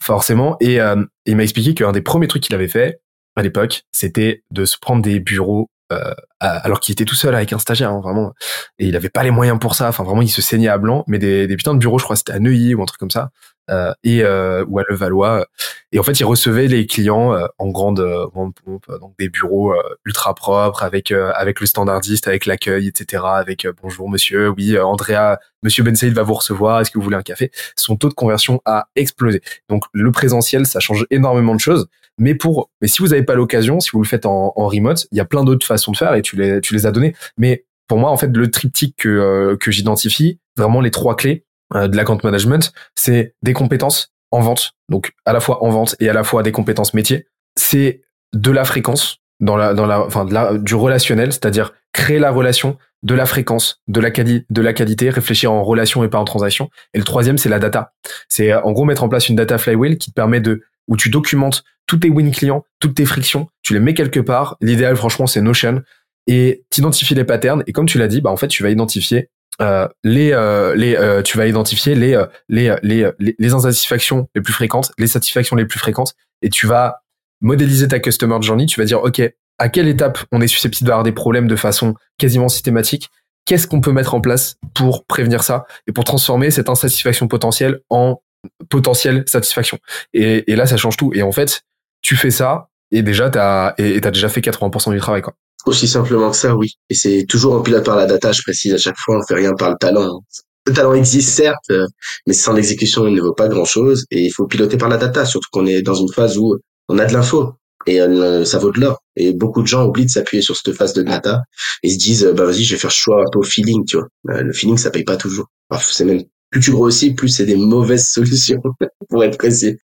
forcément 0.00 0.56
et 0.60 0.78
il 1.26 1.36
m'a 1.36 1.42
expliqué 1.42 1.74
qu'un 1.74 1.92
des 1.92 2.02
premiers 2.02 2.28
trucs 2.28 2.42
qu'il 2.42 2.54
avait 2.54 2.68
fait 2.68 3.00
à 3.34 3.42
l'époque 3.42 3.82
c'était 3.92 4.42
de 4.50 4.64
se 4.64 4.76
prendre 4.78 5.02
des 5.02 5.18
bureaux 5.18 5.68
euh, 5.92 6.14
alors 6.38 6.80
qu'il 6.80 6.92
était 6.92 7.04
tout 7.04 7.14
seul 7.14 7.34
avec 7.34 7.52
un 7.52 7.58
stagiaire, 7.58 7.90
hein, 7.90 8.00
vraiment. 8.00 8.32
Et 8.78 8.86
il 8.86 8.96
avait 8.96 9.10
pas 9.10 9.22
les 9.22 9.30
moyens 9.30 9.58
pour 9.58 9.74
ça. 9.74 9.88
Enfin, 9.88 10.04
vraiment, 10.04 10.22
il 10.22 10.28
se 10.28 10.42
saignait 10.42 10.68
à 10.68 10.78
blanc. 10.78 11.04
Mais 11.06 11.18
des, 11.18 11.46
des 11.46 11.56
putains 11.56 11.74
de 11.74 11.78
bureaux, 11.78 11.98
je 11.98 12.04
crois, 12.04 12.16
c'était 12.16 12.32
à 12.32 12.38
Neuilly 12.38 12.74
ou 12.74 12.82
un 12.82 12.86
truc 12.86 12.98
comme 12.98 13.10
ça, 13.10 13.30
euh, 13.70 13.92
et 14.04 14.22
euh, 14.24 14.64
ou 14.68 14.78
à 14.78 14.82
Levallois. 14.88 15.46
Et 15.92 15.98
en 15.98 16.02
fait, 16.02 16.18
il 16.18 16.24
recevait 16.24 16.68
les 16.68 16.86
clients 16.86 17.34
euh, 17.34 17.46
en 17.58 17.68
grande, 17.68 18.00
euh, 18.00 18.26
grande 18.28 18.54
pompe, 18.54 18.86
donc 19.00 19.14
des 19.18 19.28
bureaux 19.28 19.74
ultra 20.04 20.34
propres, 20.34 20.82
avec 20.82 21.12
avec 21.12 21.60
le 21.60 21.66
standardiste, 21.66 22.28
avec 22.28 22.46
l'accueil, 22.46 22.88
etc. 22.88 23.22
Avec 23.26 23.66
bonjour 23.82 24.08
monsieur, 24.08 24.48
oui, 24.48 24.78
Andrea, 24.78 25.38
monsieur 25.62 25.82
Ben 25.82 25.94
Saïd 25.94 26.14
va 26.14 26.22
vous 26.22 26.34
recevoir. 26.34 26.80
Est-ce 26.80 26.90
que 26.90 26.98
vous 26.98 27.04
voulez 27.04 27.16
un 27.16 27.22
café? 27.22 27.50
Son 27.76 27.96
taux 27.96 28.08
de 28.08 28.14
conversion 28.14 28.60
a 28.64 28.88
explosé. 28.96 29.42
Donc 29.68 29.84
le 29.92 30.10
présentiel, 30.10 30.66
ça 30.66 30.80
change 30.80 31.06
énormément 31.10 31.54
de 31.54 31.60
choses. 31.60 31.88
Mais 32.18 32.34
pour, 32.34 32.70
mais 32.80 32.88
si 32.88 33.02
vous 33.02 33.08
n'avez 33.08 33.22
pas 33.22 33.34
l'occasion, 33.34 33.80
si 33.80 33.90
vous 33.92 34.02
le 34.02 34.08
faites 34.08 34.26
en, 34.26 34.52
en 34.56 34.68
remote, 34.68 35.06
il 35.12 35.18
y 35.18 35.20
a 35.20 35.24
plein 35.24 35.44
d'autres 35.44 35.66
façons 35.66 35.92
de 35.92 35.96
faire 35.96 36.14
et 36.14 36.22
tu 36.22 36.36
les, 36.36 36.60
tu 36.60 36.74
les 36.74 36.86
as 36.86 36.92
données. 36.92 37.14
Mais 37.38 37.64
pour 37.88 37.98
moi, 37.98 38.10
en 38.10 38.16
fait, 38.16 38.28
le 38.34 38.50
triptyque 38.50 38.96
que, 38.96 39.08
euh, 39.08 39.56
que 39.56 39.70
j'identifie, 39.70 40.38
vraiment 40.56 40.80
les 40.80 40.90
trois 40.90 41.16
clés 41.16 41.44
euh, 41.74 41.88
de 41.88 41.96
l'account 41.96 42.18
management, 42.22 42.72
c'est 42.94 43.34
des 43.42 43.52
compétences 43.52 44.11
en 44.32 44.40
vente, 44.40 44.72
donc 44.88 45.12
à 45.24 45.32
la 45.32 45.40
fois 45.40 45.62
en 45.62 45.70
vente 45.70 45.94
et 46.00 46.08
à 46.08 46.12
la 46.12 46.24
fois 46.24 46.42
des 46.42 46.52
compétences 46.52 46.94
métiers. 46.94 47.26
C'est 47.56 48.00
de 48.34 48.50
la 48.50 48.64
fréquence 48.64 49.18
dans 49.40 49.56
la, 49.56 49.74
dans 49.74 49.86
la, 49.86 50.00
enfin, 50.00 50.24
de 50.24 50.32
la, 50.32 50.56
du 50.58 50.74
relationnel, 50.74 51.32
c'est-à-dire 51.32 51.72
créer 51.92 52.18
la 52.18 52.30
relation, 52.30 52.78
de 53.02 53.14
la 53.14 53.26
fréquence, 53.26 53.80
de 53.88 54.00
la, 54.00 54.10
quali 54.10 54.46
de 54.48 54.62
la 54.62 54.72
qualité, 54.72 55.10
réfléchir 55.10 55.52
en 55.52 55.62
relation 55.62 56.04
et 56.04 56.08
pas 56.08 56.18
en 56.18 56.24
transaction. 56.24 56.70
Et 56.94 56.98
le 56.98 57.04
troisième, 57.04 57.38
c'est 57.38 57.48
la 57.48 57.58
data. 57.58 57.92
C'est 58.28 58.54
en 58.54 58.72
gros 58.72 58.84
mettre 58.84 59.02
en 59.02 59.08
place 59.08 59.28
une 59.28 59.36
data 59.36 59.58
flywheel 59.58 59.98
qui 59.98 60.10
te 60.10 60.14
permet 60.14 60.40
de 60.40 60.62
où 60.88 60.96
tu 60.96 61.10
documentes 61.10 61.64
tous 61.86 61.98
tes 61.98 62.08
win 62.08 62.30
clients, 62.30 62.64
toutes 62.78 62.94
tes 62.94 63.04
frictions, 63.04 63.48
tu 63.62 63.74
les 63.74 63.80
mets 63.80 63.94
quelque 63.94 64.20
part. 64.20 64.56
L'idéal, 64.60 64.96
franchement, 64.96 65.26
c'est 65.26 65.40
Notion 65.40 65.82
et 66.26 66.64
t'identifies 66.70 67.14
les 67.14 67.24
patterns. 67.24 67.64
Et 67.66 67.72
comme 67.72 67.86
tu 67.86 67.98
l'as 67.98 68.08
dit, 68.08 68.20
bah 68.20 68.30
en 68.30 68.36
fait, 68.36 68.48
tu 68.48 68.62
vas 68.62 68.70
identifier 68.70 69.28
euh, 69.60 69.86
les 70.02 70.32
euh, 70.32 70.74
les 70.74 70.96
euh, 70.96 71.22
tu 71.22 71.36
vas 71.36 71.46
identifier 71.46 71.94
les, 71.94 72.14
euh, 72.14 72.26
les 72.48 72.74
les 72.82 73.10
les 73.18 73.36
les 73.38 73.54
insatisfactions 73.54 74.28
les 74.34 74.40
plus 74.40 74.52
fréquentes, 74.52 74.92
les 74.98 75.06
satisfactions 75.06 75.56
les 75.56 75.66
plus 75.66 75.78
fréquentes, 75.78 76.14
et 76.40 76.48
tu 76.48 76.66
vas 76.66 77.02
modéliser 77.40 77.88
ta 77.88 77.98
customer 77.98 78.40
journey. 78.40 78.66
Tu 78.66 78.80
vas 78.80 78.86
dire, 78.86 79.02
ok, 79.02 79.20
à 79.58 79.68
quelle 79.68 79.88
étape 79.88 80.18
on 80.32 80.40
est 80.40 80.46
susceptible 80.46 80.88
d'avoir 80.88 81.04
des 81.04 81.12
problèmes 81.12 81.48
de 81.48 81.56
façon 81.56 81.94
quasiment 82.18 82.48
systématique? 82.48 83.10
Qu'est-ce 83.44 83.66
qu'on 83.66 83.80
peut 83.80 83.92
mettre 83.92 84.14
en 84.14 84.20
place 84.20 84.56
pour 84.72 85.04
prévenir 85.04 85.42
ça 85.42 85.66
et 85.88 85.92
pour 85.92 86.04
transformer 86.04 86.50
cette 86.50 86.68
insatisfaction 86.68 87.26
potentielle 87.26 87.80
en 87.90 88.22
potentielle 88.70 89.24
satisfaction? 89.26 89.78
Et, 90.14 90.50
et, 90.50 90.56
là, 90.56 90.66
ça 90.66 90.76
change 90.76 90.96
tout. 90.96 91.12
Et 91.14 91.22
en 91.22 91.32
fait, 91.32 91.62
tu 92.02 92.16
fais 92.16 92.30
ça 92.30 92.68
et 92.92 93.02
déjà, 93.02 93.30
t'as 93.30 93.74
et 93.78 94.00
t'as 94.00 94.12
déjà 94.12 94.28
fait 94.28 94.40
80% 94.40 94.92
du 94.92 94.98
travail, 94.98 95.22
quoi. 95.22 95.34
Aussi 95.66 95.86
simplement 95.86 96.30
que 96.30 96.36
ça, 96.36 96.56
oui. 96.56 96.74
Et 96.90 96.94
c'est 96.94 97.24
toujours 97.28 97.56
un 97.56 97.62
pilote 97.62 97.84
par 97.84 97.96
la 97.96 98.06
data, 98.06 98.32
je 98.32 98.42
précise 98.42 98.74
à 98.74 98.78
chaque 98.78 98.98
fois, 98.98 99.18
on 99.18 99.26
fait 99.26 99.34
rien 99.34 99.52
par 99.54 99.70
le 99.70 99.76
talent. 99.78 100.20
Le 100.66 100.72
talent 100.72 100.94
existe 100.94 101.30
certes, 101.30 101.70
euh, 101.70 101.86
mais 102.26 102.34
sans 102.34 102.52
l'exécution, 102.52 103.06
il 103.06 103.14
ne 103.14 103.20
vaut 103.20 103.34
pas 103.34 103.48
grand-chose. 103.48 104.04
Et 104.10 104.22
il 104.22 104.30
faut 104.30 104.46
piloter 104.46 104.76
par 104.76 104.88
la 104.88 104.96
data, 104.96 105.24
surtout 105.24 105.48
qu'on 105.52 105.66
est 105.66 105.82
dans 105.82 105.94
une 105.94 106.12
phase 106.12 106.38
où 106.38 106.56
on 106.88 106.98
a 106.98 107.06
de 107.06 107.12
l'info 107.12 107.54
et 107.86 108.00
euh, 108.00 108.44
ça 108.44 108.58
vaut 108.58 108.70
de 108.70 108.80
l'or. 108.80 109.02
Et 109.16 109.32
beaucoup 109.32 109.62
de 109.62 109.66
gens 109.66 109.86
oublient 109.86 110.06
de 110.06 110.10
s'appuyer 110.10 110.42
sur 110.42 110.56
cette 110.56 110.74
phase 110.74 110.92
de 110.92 111.02
data 111.02 111.42
et 111.82 111.90
se 111.90 111.98
disent, 111.98 112.32
bah 112.36 112.44
vas-y, 112.44 112.64
je 112.64 112.74
vais 112.74 112.80
faire 112.80 112.90
choix 112.90 113.22
un 113.22 113.30
peu 113.30 113.40
au 113.40 113.42
feeling, 113.42 113.84
tu 113.86 113.96
vois. 113.96 114.08
Euh, 114.30 114.42
le 114.42 114.52
feeling, 114.52 114.76
ça 114.76 114.90
paye 114.90 115.04
pas 115.04 115.16
toujours. 115.16 115.46
c'est 115.80 116.04
même 116.04 116.22
plus 116.50 116.60
tu 116.60 116.70
grossis, 116.70 117.14
plus 117.14 117.28
c'est 117.28 117.46
des 117.46 117.56
mauvaises 117.56 118.08
solutions, 118.12 118.60
pour 119.08 119.24
être 119.24 119.38
précis. 119.38 119.78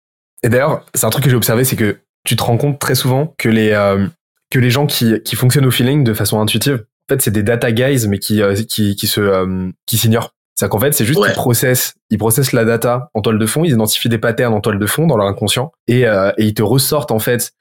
Et 0.43 0.49
d'ailleurs, 0.49 0.85
c'est 0.95 1.05
un 1.05 1.11
truc 1.11 1.25
que 1.25 1.31
j'ai 1.31 1.37
observé, 1.37 1.65
c'est 1.65 1.77
que 1.77 1.99
tu 2.25 2.37
te 2.37 2.43
rends 2.43 2.59
compte 2.59 2.79
très 2.79 2.95
souvent 2.95 3.35
que 3.39 3.49
les, 3.49 3.71
euh, 3.71 4.07
que 4.51 4.59
les 4.59 4.71
gens 4.71 4.87
qui, 4.87 5.21
qui 5.23 5.37
fonctionnent 5.37 5.67
au 5.67 5.71
feeling 5.71 6.05
de 6.05 6.15
façon 6.15 6.41
intuitive, 6.41 6.85
en 7.09 7.15
fait, 7.15 7.23
c'est 7.23 7.31
des 7.31 7.43
data 7.43 7.73
guys, 7.73 8.07
mais 8.09 8.19
qui, 8.19 8.43
euh, 8.43 8.55
qui, 8.55 8.97
qui 8.97 9.07
se, 9.07 9.21
euh, 9.21 9.71
qui 9.87 9.99
s'ignorent. 9.99 10.33
C'est 10.55 10.69
qu'en 10.69 10.81
fait, 10.81 10.93
c'est 10.93 11.05
juste 11.05 11.23
qu'ils 11.23 11.35
processent, 11.35 11.95
ils 12.09 12.19
processent 12.19 12.53
la 12.53 12.65
data 12.65 13.11
en 13.13 13.21
toile 13.21 13.39
de 13.39 13.47
fond, 13.47 13.65
ils 13.65 13.73
identifient 13.73 14.09
des 14.09 14.19
patterns 14.19 14.55
en 14.55 14.61
toile 14.61 14.79
de 14.79 14.87
fond 14.87 15.07
dans 15.07 15.17
leur 15.17 15.27
inconscient, 15.27 15.71
et, 15.87 16.05
et 16.05 16.33
ils 16.39 16.55
te 16.55 16.63
ressortent, 16.63 17.11
en 17.11 17.19
fait, 17.19 17.53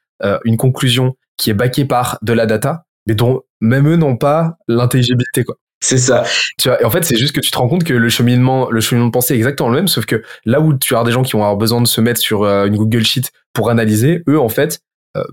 une 0.46 0.56
conclusion 0.56 1.14
qui 1.36 1.50
est 1.50 1.54
backée 1.54 1.84
par 1.84 2.18
de 2.22 2.32
la 2.32 2.46
data, 2.46 2.84
mais 3.06 3.14
dont 3.14 3.42
même 3.60 3.86
eux 3.86 3.96
n'ont 3.96 4.16
pas 4.16 4.56
l'intelligibilité, 4.66 5.44
quoi. 5.44 5.56
C'est 5.80 5.98
ça. 5.98 6.24
Tu 6.58 6.68
vois, 6.68 6.80
et 6.80 6.84
en 6.84 6.90
fait, 6.90 7.04
c'est 7.04 7.16
juste 7.16 7.34
que 7.34 7.40
tu 7.40 7.50
te 7.50 7.58
rends 7.58 7.68
compte 7.68 7.84
que 7.84 7.92
le 7.92 8.08
cheminement, 8.08 8.70
le 8.70 8.80
cheminement 8.80 9.08
de 9.08 9.12
pensée 9.12 9.34
est 9.34 9.36
exactement 9.36 9.68
le 9.68 9.76
même, 9.76 9.88
sauf 9.88 10.06
que 10.06 10.22
là 10.44 10.60
où 10.60 10.76
tu 10.76 10.96
as 10.96 11.04
des 11.04 11.12
gens 11.12 11.22
qui 11.22 11.32
vont 11.32 11.40
avoir 11.40 11.56
besoin 11.56 11.82
de 11.82 11.86
se 11.86 12.00
mettre 12.00 12.20
sur 12.20 12.44
euh, 12.44 12.66
une 12.66 12.76
Google 12.76 13.04
Sheet 13.04 13.30
pour 13.52 13.68
analyser, 13.68 14.22
eux, 14.28 14.40
en 14.40 14.48
fait, 14.48 14.80
euh, 14.80 14.85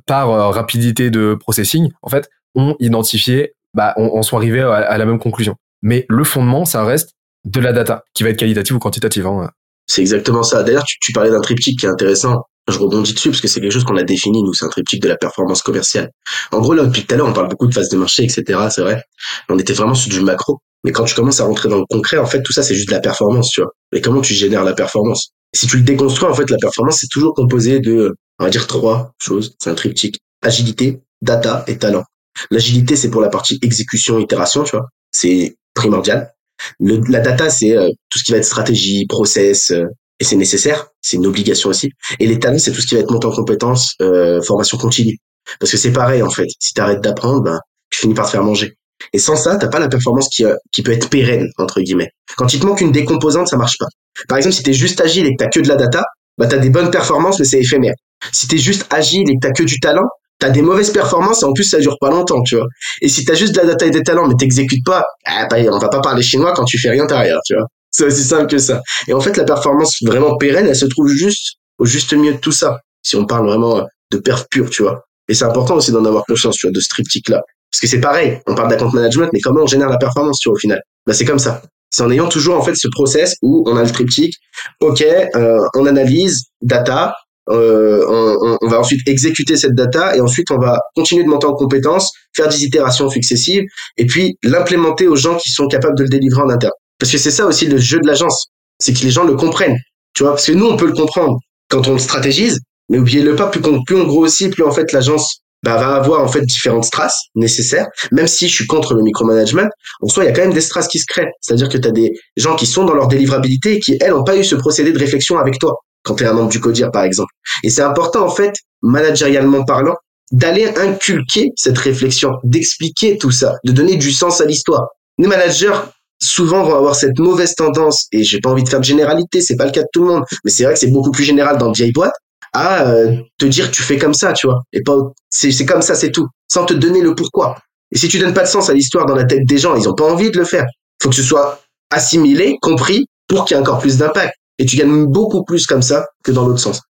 par 0.05 0.29
euh, 0.29 0.49
rapidité 0.49 1.09
de 1.09 1.35
processing, 1.39 1.89
en 2.01 2.09
fait, 2.09 2.29
ont 2.55 2.75
identifié, 2.79 3.53
bah, 3.73 3.93
on, 3.97 4.21
sont 4.21 4.37
arrivés 4.37 4.61
à, 4.61 4.97
la 4.97 5.05
même 5.05 5.19
conclusion. 5.19 5.55
Mais 5.81 6.05
le 6.09 6.23
fondement, 6.23 6.65
ça 6.65 6.83
reste 6.83 7.13
de 7.45 7.59
la 7.59 7.73
data, 7.73 8.03
qui 8.13 8.23
va 8.23 8.29
être 8.29 8.37
qualitative 8.37 8.75
ou 8.75 8.79
quantitative. 8.79 9.25
Hein. 9.25 9.49
C'est 9.87 10.01
exactement 10.01 10.43
ça. 10.43 10.63
D'ailleurs, 10.63 10.83
tu, 10.83 10.97
tu 11.01 11.11
parlais 11.11 11.31
d'un 11.31 11.41
triptyque 11.41 11.79
qui 11.79 11.85
est 11.85 11.89
intéressant. 11.89 12.43
Je 12.69 12.79
rebondis 12.79 13.13
dessus 13.13 13.29
parce 13.29 13.41
que 13.41 13.47
c'est 13.47 13.59
quelque 13.59 13.73
chose 13.73 13.83
qu'on 13.83 13.97
a 13.97 14.03
défini, 14.03 14.41
nous, 14.41 14.53
c'est 14.53 14.63
un 14.65 14.69
triptyque 14.69 15.01
de 15.01 15.09
la 15.09 15.17
performance 15.17 15.61
commerciale. 15.61 16.11
En 16.51 16.61
gros, 16.61 16.73
là, 16.73 16.85
depuis 16.85 17.05
tout 17.05 17.13
à 17.13 17.17
l'heure, 17.17 17.27
on 17.27 17.33
parle 17.33 17.49
beaucoup 17.49 17.67
de 17.67 17.73
phase 17.73 17.89
de 17.89 17.97
marché, 17.97 18.23
etc., 18.23 18.59
c'est 18.69 18.81
vrai. 18.81 19.03
On 19.49 19.59
était 19.59 19.73
vraiment 19.73 19.95
sur 19.95 20.09
du 20.09 20.21
macro. 20.21 20.59
Mais 20.85 20.91
quand 20.91 21.03
tu 21.03 21.15
commences 21.15 21.41
à 21.41 21.45
rentrer 21.45 21.69
dans 21.69 21.79
le 21.79 21.85
concret, 21.89 22.17
en 22.17 22.25
fait, 22.25 22.41
tout 22.41 22.53
ça, 22.53 22.63
c'est 22.63 22.75
juste 22.75 22.89
de 22.89 22.93
la 22.93 23.01
performance, 23.01 23.49
tu 23.49 23.61
vois. 23.61 23.71
Mais 23.91 24.01
comment 24.01 24.21
tu 24.21 24.33
génères 24.33 24.63
la 24.63 24.73
performance? 24.73 25.33
Si 25.53 25.67
tu 25.67 25.77
le 25.77 25.83
déconstruis, 25.83 26.27
en 26.27 26.33
fait, 26.33 26.49
la 26.49 26.57
performance, 26.57 26.97
c'est 26.99 27.09
toujours 27.11 27.33
composé 27.33 27.79
de, 27.79 28.15
on 28.39 28.45
va 28.45 28.49
dire, 28.49 28.67
trois 28.67 29.13
choses. 29.19 29.55
C'est 29.59 29.69
un 29.69 29.75
triptyque. 29.75 30.17
Agilité, 30.41 31.01
data 31.21 31.63
et 31.67 31.77
talent. 31.77 32.03
L'agilité, 32.51 32.95
c'est 32.95 33.09
pour 33.09 33.21
la 33.21 33.29
partie 33.29 33.59
exécution, 33.61 34.19
itération, 34.19 34.63
tu 34.63 34.75
vois. 34.75 34.87
C'est 35.11 35.55
primordial. 35.73 36.33
Le, 36.79 37.01
la 37.09 37.19
data, 37.19 37.49
c'est 37.49 37.75
euh, 37.77 37.89
tout 38.09 38.19
ce 38.19 38.23
qui 38.23 38.31
va 38.31 38.37
être 38.37 38.45
stratégie, 38.45 39.05
process, 39.07 39.71
euh, 39.71 39.85
et 40.19 40.23
c'est 40.23 40.35
nécessaire, 40.35 40.87
c'est 41.01 41.17
une 41.17 41.25
obligation 41.25 41.69
aussi. 41.69 41.91
Et 42.19 42.27
les 42.27 42.39
talents, 42.39 42.59
c'est 42.59 42.71
tout 42.71 42.81
ce 42.81 42.87
qui 42.87 42.95
va 42.95 43.01
être 43.01 43.11
monté 43.11 43.27
en 43.27 43.31
compétences, 43.31 43.93
euh, 44.01 44.41
formation 44.41 44.77
continue. 44.77 45.17
Parce 45.59 45.71
que 45.71 45.77
c'est 45.77 45.91
pareil 45.91 46.21
en 46.21 46.29
fait. 46.29 46.47
Si 46.59 46.73
tu 46.73 46.81
arrêtes 46.81 47.01
d'apprendre, 47.01 47.41
ben, 47.41 47.59
tu 47.89 47.99
finis 47.99 48.13
par 48.13 48.25
te 48.25 48.31
faire 48.31 48.43
manger. 48.43 48.77
Et 49.13 49.19
sans 49.19 49.35
ça, 49.35 49.57
t'as 49.57 49.67
pas 49.67 49.79
la 49.79 49.89
performance 49.89 50.27
qui, 50.29 50.43
qui 50.71 50.81
peut 50.81 50.91
être 50.91 51.09
pérenne 51.09 51.49
entre 51.57 51.81
guillemets. 51.81 52.09
Quand 52.35 52.53
il 52.53 52.59
te 52.59 52.65
manque 52.65 52.81
une 52.81 52.91
décomposante, 52.91 53.47
ça 53.47 53.57
marche 53.57 53.77
pas. 53.77 53.87
Par 54.27 54.37
exemple, 54.37 54.55
si 54.55 54.63
t'es 54.63 54.73
juste 54.73 54.99
agile 55.01 55.27
et 55.27 55.31
que 55.31 55.43
t'as 55.43 55.49
que 55.49 55.59
de 55.59 55.67
la 55.67 55.75
data, 55.75 56.03
bah 56.37 56.47
t'as 56.47 56.57
des 56.57 56.69
bonnes 56.69 56.89
performances, 56.89 57.39
mais 57.39 57.45
c'est 57.45 57.59
éphémère. 57.59 57.93
Si 58.31 58.47
t'es 58.47 58.57
juste 58.57 58.85
agile 58.89 59.29
et 59.29 59.35
que 59.35 59.39
t'as 59.41 59.51
que 59.51 59.63
du 59.63 59.79
talent, 59.79 60.07
t'as 60.39 60.49
des 60.49 60.61
mauvaises 60.61 60.89
performances 60.89 61.43
et 61.43 61.45
en 61.45 61.53
plus 61.53 61.63
ça 61.63 61.79
dure 61.79 61.97
pas 61.99 62.09
longtemps, 62.09 62.41
tu 62.41 62.55
vois. 62.55 62.65
Et 63.01 63.07
si 63.07 63.23
t'as 63.23 63.35
juste 63.35 63.53
de 63.53 63.59
la 63.59 63.67
data 63.67 63.85
et 63.85 63.91
des 63.91 64.03
talents 64.03 64.27
mais 64.27 64.35
t'exécutes 64.35 64.85
pas, 64.85 65.05
ah, 65.25 65.47
bah, 65.49 65.57
on 65.71 65.79
va 65.79 65.89
pas 65.89 66.01
parler 66.01 66.23
chinois 66.23 66.53
quand 66.53 66.65
tu 66.65 66.79
fais 66.79 66.89
rien 66.89 67.05
derrière, 67.05 67.39
tu 67.45 67.53
vois. 67.55 67.65
C'est 67.91 68.05
aussi 68.05 68.23
simple 68.23 68.47
que 68.47 68.57
ça. 68.57 68.81
Et 69.07 69.13
en 69.13 69.19
fait, 69.21 69.37
la 69.37 69.43
performance 69.43 69.97
vraiment 70.03 70.35
pérenne, 70.37 70.67
elle 70.67 70.75
se 70.75 70.85
trouve 70.85 71.09
juste 71.09 71.57
au 71.77 71.85
juste 71.85 72.13
milieu 72.13 72.33
de 72.33 72.39
tout 72.39 72.51
ça. 72.51 72.79
Si 73.03 73.15
on 73.15 73.25
parle 73.25 73.45
vraiment 73.45 73.85
de 74.11 74.17
perf 74.17 74.47
pure, 74.49 74.69
tu 74.69 74.81
vois. 74.81 75.03
Et 75.27 75.35
c'est 75.35 75.45
important 75.45 75.75
aussi 75.75 75.91
d'en 75.91 76.03
avoir 76.03 76.23
conscience, 76.25 76.55
tu 76.55 76.67
vois, 76.67 76.71
de 76.71 76.79
ce 76.79 76.89
triptyque-là. 76.89 77.41
Parce 77.73 77.81
que 77.81 77.87
c'est 77.87 78.01
pareil, 78.01 78.39
on 78.45 78.53
parle 78.53 78.69
d'account 78.69 78.91
management, 78.93 79.29
mais 79.33 79.39
comment 79.39 79.63
on 79.63 79.67
génère 79.67 79.89
la 79.89 79.97
performance, 79.97 80.39
vois, 80.45 80.53
au 80.53 80.57
final? 80.57 80.81
Bah 81.07 81.13
c'est 81.13 81.25
comme 81.25 81.39
ça. 81.39 81.63
C'est 81.89 82.03
en 82.03 82.11
ayant 82.11 82.29
toujours 82.29 82.55
en 82.55 82.61
fait 82.61 82.75
ce 82.75 82.87
process 82.87 83.35
où 83.41 83.63
on 83.67 83.75
a 83.75 83.83
le 83.83 83.89
triptyque. 83.89 84.35
Ok, 84.79 85.01
euh, 85.01 85.59
on 85.75 85.85
analyse 85.85 86.45
data, 86.61 87.15
euh, 87.49 88.05
on, 88.07 88.57
on, 88.61 88.67
va 88.67 88.79
ensuite 88.79 89.07
exécuter 89.07 89.57
cette 89.57 89.75
data 89.75 90.15
et 90.15 90.21
ensuite 90.21 90.49
on 90.51 90.57
va 90.57 90.79
continuer 90.95 91.23
de 91.23 91.29
monter 91.29 91.47
en 91.47 91.53
compétences, 91.55 92.11
faire 92.35 92.47
des 92.47 92.63
itérations 92.63 93.09
successives 93.09 93.63
et 93.97 94.05
puis 94.05 94.37
l'implémenter 94.43 95.07
aux 95.07 95.15
gens 95.15 95.35
qui 95.35 95.49
sont 95.49 95.67
capables 95.67 95.97
de 95.97 96.03
le 96.03 96.09
délivrer 96.09 96.41
en 96.41 96.49
interne. 96.49 96.73
Parce 96.99 97.11
que 97.11 97.17
c'est 97.17 97.31
ça 97.31 97.45
aussi 97.45 97.65
le 97.65 97.77
jeu 97.77 97.99
de 97.99 98.07
l'agence, 98.07 98.47
c'est 98.79 98.93
que 98.93 99.03
les 99.03 99.09
gens 99.09 99.25
le 99.25 99.35
comprennent. 99.35 99.77
Tu 100.13 100.23
vois, 100.23 100.33
parce 100.33 100.45
que 100.45 100.51
nous, 100.53 100.65
on 100.65 100.77
peut 100.77 100.85
le 100.85 100.93
comprendre 100.93 101.37
quand 101.69 101.87
on 101.87 101.93
le 101.93 101.99
stratégise, 101.99 102.59
mais 102.89 102.99
oubliez-le 102.99 103.35
pas, 103.35 103.47
plus, 103.47 103.61
on, 103.65 103.83
plus 103.83 103.95
on 103.95 104.05
grossit, 104.05 104.53
plus 104.53 104.63
en 104.63 104.71
fait 104.71 104.91
l'agence 104.91 105.42
bah, 105.63 105.77
va 105.77 105.95
avoir 105.95 106.21
en 106.21 106.27
fait 106.27 106.41
différentes 106.41 106.85
strass 106.85 107.15
nécessaires. 107.35 107.87
Même 108.11 108.27
si 108.27 108.47
je 108.47 108.53
suis 108.53 108.67
contre 108.67 108.93
le 108.93 109.01
micromanagement, 109.01 109.67
en 110.01 110.07
soi, 110.07 110.23
il 110.23 110.27
y 110.27 110.29
a 110.29 110.33
quand 110.33 110.41
même 110.41 110.53
des 110.53 110.61
strass 110.61 110.87
qui 110.87 110.99
se 110.99 111.05
créent. 111.07 111.31
C'est-à-dire 111.41 111.69
que 111.69 111.77
tu 111.77 111.87
as 111.87 111.91
des 111.91 112.13
gens 112.35 112.55
qui 112.55 112.65
sont 112.65 112.85
dans 112.85 112.93
leur 112.93 113.07
délivrabilité 113.07 113.75
et 113.75 113.79
qui, 113.79 113.97
elles, 113.99 114.11
n'ont 114.11 114.23
pas 114.23 114.35
eu 114.35 114.43
ce 114.43 114.55
procédé 114.55 114.91
de 114.91 114.99
réflexion 114.99 115.37
avec 115.37 115.57
toi, 115.59 115.75
quand 116.03 116.15
tu 116.15 116.23
es 116.23 116.27
un 116.27 116.33
membre 116.33 116.49
du 116.49 116.59
CODIR, 116.59 116.91
par 116.91 117.03
exemple. 117.03 117.31
Et 117.63 117.69
c'est 117.69 117.81
important, 117.81 118.25
en 118.25 118.29
fait, 118.29 118.53
managérialement 118.81 119.63
parlant, 119.63 119.95
d'aller 120.31 120.67
inculquer 120.77 121.51
cette 121.55 121.77
réflexion, 121.77 122.31
d'expliquer 122.43 123.17
tout 123.17 123.31
ça, 123.31 123.55
de 123.63 123.71
donner 123.71 123.95
du 123.95 124.11
sens 124.11 124.41
à 124.41 124.45
l'histoire. 124.45 124.87
Les 125.17 125.27
managers, 125.27 125.75
souvent 126.21 126.63
vont 126.63 126.75
avoir 126.75 126.95
cette 126.95 127.19
mauvaise 127.19 127.53
tendance, 127.55 128.07
et 128.11 128.23
j'ai 128.23 128.39
pas 128.39 128.49
envie 128.49 128.63
de 128.63 128.69
faire 128.69 128.79
de 128.79 128.85
généralité, 128.85 129.41
c'est 129.41 129.55
pas 129.55 129.65
le 129.65 129.71
cas 129.71 129.81
de 129.81 129.87
tout 129.93 130.03
le 130.03 130.07
monde, 130.07 130.23
mais 130.43 130.51
c'est 130.51 130.63
vrai 130.63 130.73
que 130.73 130.79
c'est 130.79 130.91
beaucoup 130.91 131.11
plus 131.11 131.23
général 131.23 131.57
dans 131.57 131.67
le 131.67 131.73
vieille 131.73 131.91
boîte, 131.91 132.13
à 132.53 132.87
euh, 132.87 133.15
te 133.39 133.45
dire 133.45 133.71
tu 133.71 133.81
fais 133.81 133.97
comme 133.97 134.13
ça, 134.13 134.33
tu 134.33 134.47
vois, 134.47 134.61
et 134.71 134.81
pas 134.83 134.95
c'est 135.29 135.65
comme 135.65 135.81
ça, 135.81 135.95
c'est 135.95 136.11
tout, 136.11 136.27
sans 136.47 136.65
te 136.65 136.73
donner 136.73 137.01
le 137.01 137.15
pourquoi. 137.15 137.57
Et 137.91 137.97
si 137.97 138.07
tu 138.07 138.19
donnes 138.19 138.33
pas 138.33 138.43
de 138.43 138.47
sens 138.47 138.69
à 138.69 138.73
l'histoire 138.73 139.05
dans 139.05 139.15
la 139.15 139.25
tête 139.25 139.45
des 139.45 139.57
gens, 139.57 139.75
ils 139.75 139.87
ont 139.87 139.93
pas 139.93 140.11
envie 140.11 140.31
de 140.31 140.37
le 140.37 140.45
faire. 140.45 140.65
Faut 141.01 141.09
que 141.09 141.15
ce 141.15 141.23
soit 141.23 141.61
assimilé, 141.91 142.57
compris, 142.61 143.05
pour 143.27 143.45
qu'il 143.45 143.55
y 143.55 143.59
ait 143.59 143.61
encore 143.61 143.79
plus 143.79 143.97
d'impact. 143.97 144.33
Et 144.59 144.65
tu 144.65 144.75
gagnes 144.75 145.05
beaucoup 145.05 145.43
plus 145.43 145.65
comme 145.67 145.81
ça 145.81 146.07
que 146.23 146.31
dans 146.31 146.45
l'autre 146.45 146.59
sens. 146.59 146.81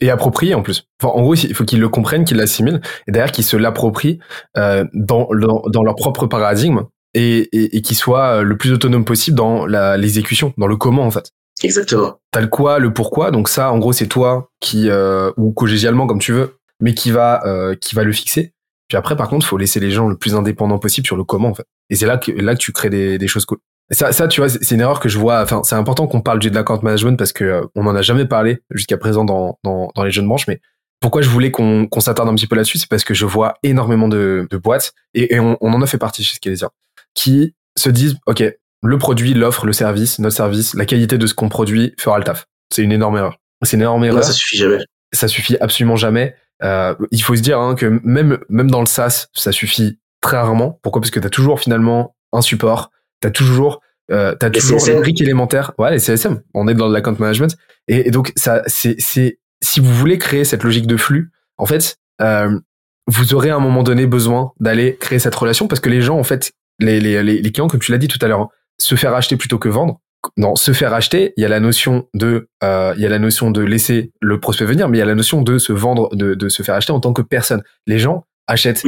Et 0.00 0.10
approprié 0.10 0.54
en 0.54 0.62
plus. 0.62 0.84
Enfin, 1.00 1.12
en 1.14 1.22
gros, 1.22 1.34
il 1.34 1.54
faut 1.54 1.64
qu'ils 1.64 1.80
le 1.80 1.88
comprennent, 1.88 2.24
qu'ils 2.24 2.36
l'assimilent, 2.36 2.80
et 3.08 3.12
derrière 3.12 3.32
qu'ils 3.32 3.44
se 3.44 3.56
l'approprient 3.56 4.18
euh, 4.56 4.84
dans, 4.94 5.28
dans, 5.66 5.82
leur 5.82 5.94
propre 5.96 6.26
paradigme 6.26 6.84
et, 7.14 7.48
et, 7.52 7.76
et 7.76 7.82
qui 7.82 7.94
soit 7.94 8.38
euh, 8.38 8.42
le 8.42 8.56
plus 8.56 8.72
autonome 8.72 9.04
possible 9.04 9.36
dans 9.36 9.66
l'exécution, 9.66 10.54
dans 10.58 10.66
le 10.66 10.76
comment 10.76 11.04
en 11.04 11.10
fait. 11.10 11.30
Exactement. 11.62 12.18
T'as 12.30 12.40
le 12.40 12.48
quoi, 12.48 12.78
le 12.78 12.92
pourquoi, 12.92 13.30
donc 13.30 13.48
ça 13.48 13.72
en 13.72 13.78
gros 13.78 13.92
c'est 13.92 14.06
toi 14.06 14.50
qui 14.60 14.88
euh, 14.90 15.30
ou 15.36 15.52
collégialement 15.52 16.06
comme 16.06 16.18
tu 16.18 16.32
veux, 16.32 16.56
mais 16.80 16.94
qui 16.94 17.10
va 17.10 17.44
euh, 17.46 17.74
qui 17.74 17.94
va 17.94 18.04
le 18.04 18.12
fixer. 18.12 18.52
Puis 18.88 18.96
après 18.96 19.16
par 19.16 19.28
contre 19.28 19.46
faut 19.46 19.58
laisser 19.58 19.80
les 19.80 19.90
gens 19.90 20.08
le 20.08 20.16
plus 20.16 20.34
indépendants 20.34 20.78
possible 20.78 21.06
sur 21.06 21.16
le 21.16 21.24
comment 21.24 21.48
en 21.48 21.54
fait. 21.54 21.66
Et 21.90 21.96
c'est 21.96 22.06
là 22.06 22.18
que 22.18 22.32
là 22.32 22.54
que 22.54 22.60
tu 22.60 22.72
crées 22.72 22.90
des, 22.90 23.18
des 23.18 23.28
choses 23.28 23.44
cool. 23.44 23.58
ça, 23.90 24.12
ça 24.12 24.28
tu 24.28 24.40
vois 24.40 24.48
c'est 24.48 24.74
une 24.74 24.80
erreur 24.80 25.00
que 25.00 25.08
je 25.08 25.18
vois. 25.18 25.42
Enfin 25.42 25.62
c'est 25.64 25.76
important 25.76 26.06
qu'on 26.06 26.20
parle 26.20 26.40
de 26.40 26.48
l'account 26.48 26.80
management 26.82 27.16
parce 27.16 27.32
que 27.32 27.44
euh, 27.44 27.62
on 27.74 27.86
en 27.86 27.94
a 27.94 28.02
jamais 28.02 28.26
parlé 28.26 28.60
jusqu'à 28.70 28.96
présent 28.96 29.24
dans, 29.24 29.58
dans 29.62 29.90
dans 29.94 30.04
les 30.04 30.10
jeunes 30.10 30.26
branches, 30.26 30.48
mais 30.48 30.60
pourquoi 31.00 31.22
je 31.22 31.28
voulais 31.28 31.50
qu'on 31.50 31.86
qu'on 31.86 32.00
s'attarde 32.00 32.28
un 32.28 32.34
petit 32.34 32.46
peu 32.46 32.56
là-dessus, 32.56 32.78
c'est 32.78 32.88
parce 32.88 33.04
que 33.04 33.14
je 33.14 33.26
vois 33.26 33.54
énormément 33.62 34.08
de, 34.08 34.46
de 34.50 34.56
boîtes 34.56 34.94
et, 35.14 35.38
on, 35.40 35.58
on, 35.60 35.72
en 35.72 35.82
a 35.82 35.86
fait 35.86 35.98
partie 35.98 36.22
chez 36.22 36.36
Scalesier 36.36 36.68
qui 37.14 37.54
se 37.76 37.90
disent, 37.90 38.16
OK, 38.26 38.42
le 38.82 38.98
produit, 38.98 39.34
l'offre, 39.34 39.66
le 39.66 39.72
service, 39.72 40.18
notre 40.18 40.36
service, 40.36 40.74
la 40.74 40.86
qualité 40.86 41.18
de 41.18 41.26
ce 41.26 41.34
qu'on 41.34 41.48
produit 41.48 41.94
fera 41.98 42.18
le 42.18 42.24
taf. 42.24 42.46
C'est 42.70 42.82
une 42.82 42.92
énorme 42.92 43.16
erreur. 43.16 43.38
C'est 43.62 43.76
une 43.76 43.82
énorme 43.82 44.04
erreur. 44.04 44.24
ça 44.24 44.32
suffit 44.32 44.56
jamais. 44.56 44.78
Ça 45.12 45.28
suffit 45.28 45.56
absolument 45.58 45.96
jamais. 45.96 46.34
Euh, 46.64 46.94
il 47.10 47.22
faut 47.22 47.36
se 47.36 47.42
dire 47.42 47.58
hein, 47.58 47.74
que 47.74 48.00
même 48.02 48.38
même 48.48 48.70
dans 48.70 48.80
le 48.80 48.86
SaaS, 48.86 49.26
ça 49.34 49.52
suffit 49.52 49.98
très 50.20 50.36
rarement. 50.36 50.78
Pourquoi? 50.82 51.00
Parce 51.00 51.10
que 51.10 51.20
tu 51.20 51.26
as 51.26 51.30
toujours 51.30 51.60
finalement 51.60 52.14
un 52.32 52.40
support, 52.40 52.90
tu 53.20 53.28
as 53.28 53.30
toujours 53.30 53.80
euh, 54.10 54.34
t'as 54.34 54.50
toujours 54.50 54.84
les 54.86 54.94
briques 54.94 55.20
élémentaires. 55.20 55.72
Ouais, 55.78 55.92
les 55.92 55.98
CSM. 55.98 56.42
On 56.54 56.66
est 56.66 56.74
dans 56.74 56.88
l'account 56.88 57.16
management. 57.18 57.56
Et, 57.88 58.10
donc 58.10 58.32
ça, 58.36 58.62
c'est 58.66 58.96
c'est 58.98 59.38
si 59.62 59.80
vous 59.80 59.92
voulez 59.94 60.18
créer 60.18 60.44
cette 60.44 60.64
logique 60.64 60.86
de 60.86 60.96
flux, 60.96 61.30
en 61.56 61.66
fait, 61.66 61.98
euh, 62.20 62.58
vous 63.06 63.34
aurez 63.34 63.50
à 63.50 63.56
un 63.56 63.60
moment 63.60 63.82
donné 63.82 64.06
besoin 64.06 64.52
d'aller 64.60 64.96
créer 64.96 65.18
cette 65.18 65.34
relation 65.34 65.68
parce 65.68 65.80
que 65.80 65.88
les 65.88 66.02
gens 66.02 66.18
en 66.18 66.24
fait 66.24 66.52
les, 66.78 67.00
les, 67.00 67.22
les 67.22 67.52
clients, 67.52 67.68
comme 67.68 67.80
tu 67.80 67.92
l'as 67.92 67.98
dit 67.98 68.08
tout 68.08 68.18
à 68.22 68.28
l'heure, 68.28 68.40
hein, 68.40 68.48
se 68.78 68.94
faire 68.94 69.14
acheter 69.14 69.36
plutôt 69.36 69.58
que 69.58 69.68
vendre. 69.68 70.00
Dans 70.36 70.54
se 70.54 70.72
faire 70.72 70.94
acheter, 70.94 71.32
il 71.36 71.42
y 71.42 71.44
a 71.44 71.48
la 71.48 71.58
notion 71.58 72.08
de, 72.14 72.48
euh, 72.62 72.94
il 72.96 73.02
y 73.02 73.06
a 73.06 73.08
la 73.08 73.18
notion 73.18 73.50
de 73.50 73.60
laisser 73.60 74.12
le 74.20 74.38
prospect 74.38 74.64
venir, 74.64 74.88
mais 74.88 74.98
il 74.98 75.00
y 75.00 75.02
a 75.02 75.06
la 75.06 75.16
notion 75.16 75.42
de 75.42 75.58
se 75.58 75.72
vendre, 75.72 76.14
de, 76.14 76.34
de 76.34 76.48
se 76.48 76.62
faire 76.62 76.76
acheter 76.76 76.92
en 76.92 77.00
tant 77.00 77.12
que 77.12 77.22
personne. 77.22 77.62
Les 77.86 77.98
gens 77.98 78.24
achètent 78.46 78.84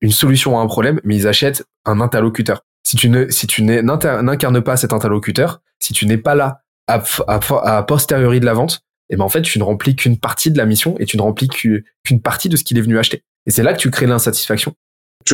une 0.00 0.10
solution 0.10 0.58
à 0.58 0.62
un 0.62 0.66
problème, 0.66 1.00
mais 1.04 1.16
ils 1.16 1.28
achètent 1.28 1.64
un 1.84 2.00
interlocuteur. 2.00 2.64
Si 2.84 2.96
tu 2.96 3.08
ne, 3.08 3.28
si 3.30 3.46
tu 3.46 3.62
n'incarnes 3.62 4.60
pas 4.60 4.76
cet 4.76 4.92
interlocuteur, 4.92 5.62
si 5.78 5.92
tu 5.92 6.06
n'es 6.06 6.18
pas 6.18 6.34
là 6.34 6.62
à, 6.88 7.02
à, 7.28 7.40
à, 7.76 7.82
posteriori 7.84 8.40
de 8.40 8.44
la 8.44 8.54
vente, 8.54 8.80
et 9.08 9.14
eh 9.14 9.16
ben 9.16 9.24
en 9.24 9.28
fait 9.28 9.42
tu 9.42 9.58
ne 9.58 9.64
remplis 9.64 9.94
qu'une 9.94 10.18
partie 10.18 10.50
de 10.50 10.58
la 10.58 10.64
mission 10.64 10.96
et 10.98 11.04
tu 11.04 11.16
ne 11.16 11.22
remplis 11.22 11.48
qu'une 11.48 11.82
partie 12.22 12.48
de 12.48 12.56
ce 12.56 12.64
qu'il 12.64 12.78
est 12.78 12.82
venu 12.82 12.98
acheter. 12.98 13.22
Et 13.46 13.50
c'est 13.50 13.62
là 13.62 13.72
que 13.72 13.78
tu 13.78 13.90
crées 13.90 14.06
l'insatisfaction. 14.06 14.74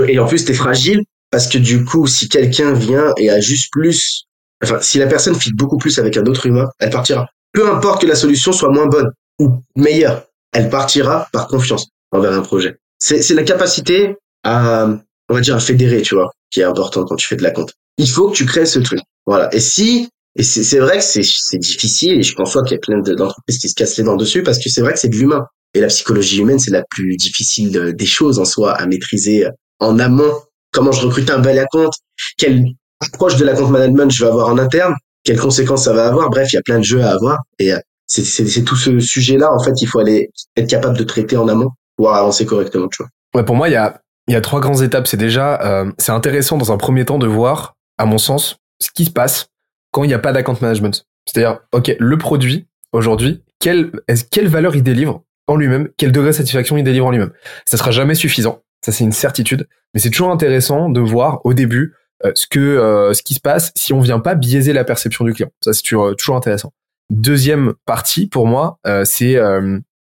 Et 0.06 0.18
en 0.18 0.26
plus, 0.26 0.44
tu 0.44 0.52
es 0.52 0.54
fragile 0.54 1.04
parce 1.30 1.46
que 1.46 1.58
du 1.58 1.84
coup, 1.84 2.06
si 2.06 2.28
quelqu'un 2.28 2.72
vient 2.72 3.12
et 3.16 3.30
a 3.30 3.40
juste 3.40 3.70
plus, 3.72 4.24
enfin, 4.62 4.78
si 4.80 4.98
la 4.98 5.06
personne 5.06 5.34
fit 5.34 5.52
beaucoup 5.52 5.78
plus 5.78 5.98
avec 5.98 6.16
un 6.16 6.24
autre 6.26 6.46
humain, 6.46 6.68
elle 6.78 6.90
partira. 6.90 7.28
Peu 7.52 7.70
importe 7.70 8.02
que 8.02 8.06
la 8.06 8.14
solution 8.14 8.52
soit 8.52 8.70
moins 8.70 8.86
bonne 8.86 9.10
ou 9.38 9.62
meilleure, 9.76 10.26
elle 10.52 10.70
partira 10.70 11.28
par 11.32 11.48
confiance 11.48 11.88
envers 12.12 12.32
un 12.32 12.42
projet. 12.42 12.76
C'est 12.98 13.34
la 13.34 13.44
capacité 13.44 14.16
à, 14.44 14.88
on 15.28 15.34
va 15.34 15.40
dire, 15.40 15.56
à 15.56 15.60
fédérer, 15.60 16.02
tu 16.02 16.14
vois, 16.14 16.30
qui 16.50 16.60
est 16.60 16.64
important 16.64 17.04
quand 17.04 17.16
tu 17.16 17.26
fais 17.26 17.36
de 17.36 17.42
la 17.42 17.50
compte. 17.50 17.72
Il 17.96 18.08
faut 18.08 18.30
que 18.30 18.36
tu 18.36 18.46
crées 18.46 18.66
ce 18.66 18.78
truc. 18.78 19.00
Voilà. 19.26 19.54
Et 19.54 19.60
si, 19.60 20.08
et 20.36 20.42
c'est 20.42 20.78
vrai 20.78 20.98
que 20.98 21.04
c'est 21.04 21.58
difficile, 21.58 22.18
et 22.18 22.22
je 22.22 22.34
pense 22.34 22.52
qu'il 22.52 22.72
y 22.72 22.74
a 22.74 22.78
plein 22.78 23.00
d'entreprises 23.00 23.58
qui 23.58 23.68
se 23.68 23.74
cassent 23.74 23.96
les 23.98 24.04
dents 24.04 24.16
dessus, 24.16 24.42
parce 24.42 24.58
que 24.58 24.68
c'est 24.68 24.80
vrai 24.80 24.92
que 24.92 24.98
c'est 24.98 25.08
de 25.08 25.16
l'humain. 25.16 25.46
Et 25.74 25.80
la 25.80 25.88
psychologie 25.88 26.40
humaine, 26.40 26.58
c'est 26.58 26.70
la 26.70 26.84
plus 26.90 27.16
difficile 27.16 27.94
des 27.94 28.06
choses 28.06 28.38
en 28.38 28.44
soi 28.44 28.72
à 28.72 28.86
maîtriser 28.86 29.46
en 29.80 29.98
amont 29.98 30.32
comment 30.72 30.92
je 30.92 31.06
recrute 31.06 31.30
un 31.30 31.38
bel 31.38 31.64
compte, 31.70 31.94
quelle 32.36 32.64
approche 33.00 33.36
de 33.36 33.44
la 33.44 33.54
compte 33.54 33.70
management 33.70 34.10
je 34.10 34.24
vais 34.24 34.30
avoir 34.30 34.48
en 34.48 34.58
interne, 34.58 34.94
quelles 35.24 35.38
conséquences 35.38 35.84
ça 35.84 35.92
va 35.92 36.08
avoir? 36.08 36.30
Bref, 36.30 36.52
il 36.52 36.56
y 36.56 36.58
a 36.58 36.62
plein 36.62 36.78
de 36.78 36.84
jeux 36.84 37.02
à 37.02 37.12
avoir 37.12 37.38
et 37.58 37.72
euh, 37.72 37.78
c'est 38.06 38.64
tout 38.64 38.76
ce 38.76 38.98
sujet-là 39.00 39.52
en 39.52 39.62
fait, 39.62 39.80
il 39.80 39.86
faut 39.86 39.98
aller 39.98 40.30
être 40.56 40.68
capable 40.68 40.96
de 40.96 41.04
traiter 41.04 41.36
en 41.36 41.48
amont 41.48 41.70
pour 41.96 42.14
avancer 42.14 42.46
correctement, 42.46 42.88
tu 42.88 43.02
vois. 43.02 43.10
Ouais, 43.34 43.44
pour 43.44 43.56
moi, 43.56 43.68
il 43.68 43.72
y 43.72 43.76
a 43.76 44.00
y 44.28 44.36
a 44.36 44.40
trois 44.40 44.60
grandes 44.60 44.82
étapes. 44.82 45.06
C'est 45.06 45.16
déjà, 45.16 45.60
euh, 45.62 45.90
c'est 45.98 46.12
intéressant 46.12 46.56
dans 46.56 46.72
un 46.72 46.76
premier 46.76 47.04
temps 47.04 47.18
de 47.18 47.26
voir, 47.26 47.76
à 47.98 48.06
mon 48.06 48.18
sens, 48.18 48.56
ce 48.80 48.90
qui 48.94 49.06
se 49.06 49.10
passe 49.10 49.48
quand 49.90 50.04
il 50.04 50.08
n'y 50.08 50.14
a 50.14 50.18
pas 50.18 50.32
d'account 50.32 50.56
management. 50.60 51.04
C'est-à-dire, 51.26 51.60
ok, 51.72 51.96
le 51.98 52.18
produit 52.18 52.68
aujourd'hui, 52.92 53.42
quelle, 53.58 53.90
quelle 54.30 54.48
valeur 54.48 54.76
il 54.76 54.82
délivre 54.82 55.22
en 55.46 55.56
lui-même, 55.56 55.88
quel 55.96 56.12
degré 56.12 56.30
de 56.30 56.36
satisfaction 56.36 56.76
il 56.76 56.84
délivre 56.84 57.06
en 57.06 57.10
lui-même? 57.10 57.32
Ça 57.64 57.76
sera 57.76 57.90
jamais 57.90 58.14
suffisant, 58.14 58.62
ça 58.84 58.92
c'est 58.92 59.04
une 59.04 59.12
certitude, 59.12 59.68
mais 59.94 60.00
c'est 60.00 60.10
toujours 60.10 60.30
intéressant 60.30 60.88
de 60.88 61.00
voir 61.00 61.40
au 61.44 61.54
début 61.54 61.94
euh, 62.24 62.32
ce 62.34 62.46
que 62.48 62.58
euh, 62.58 63.14
ce 63.14 63.22
qui 63.22 63.34
se 63.34 63.40
passe 63.40 63.70
si 63.76 63.92
on 63.92 64.00
vient 64.00 64.18
pas 64.18 64.34
biaiser 64.34 64.72
la 64.72 64.82
perception 64.84 65.24
du 65.24 65.32
client. 65.32 65.50
Ça 65.62 65.72
c'est 65.72 65.82
toujours, 65.82 66.16
toujours 66.16 66.36
intéressant. 66.36 66.72
Deuxième 67.10 67.74
partie 67.86 68.26
pour 68.26 68.46
moi, 68.46 68.78
euh, 68.86 69.04
c'est 69.04 69.38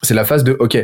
c'est 0.01 0.13
la 0.13 0.25
phase 0.25 0.43
de 0.43 0.55
ok, 0.59 0.77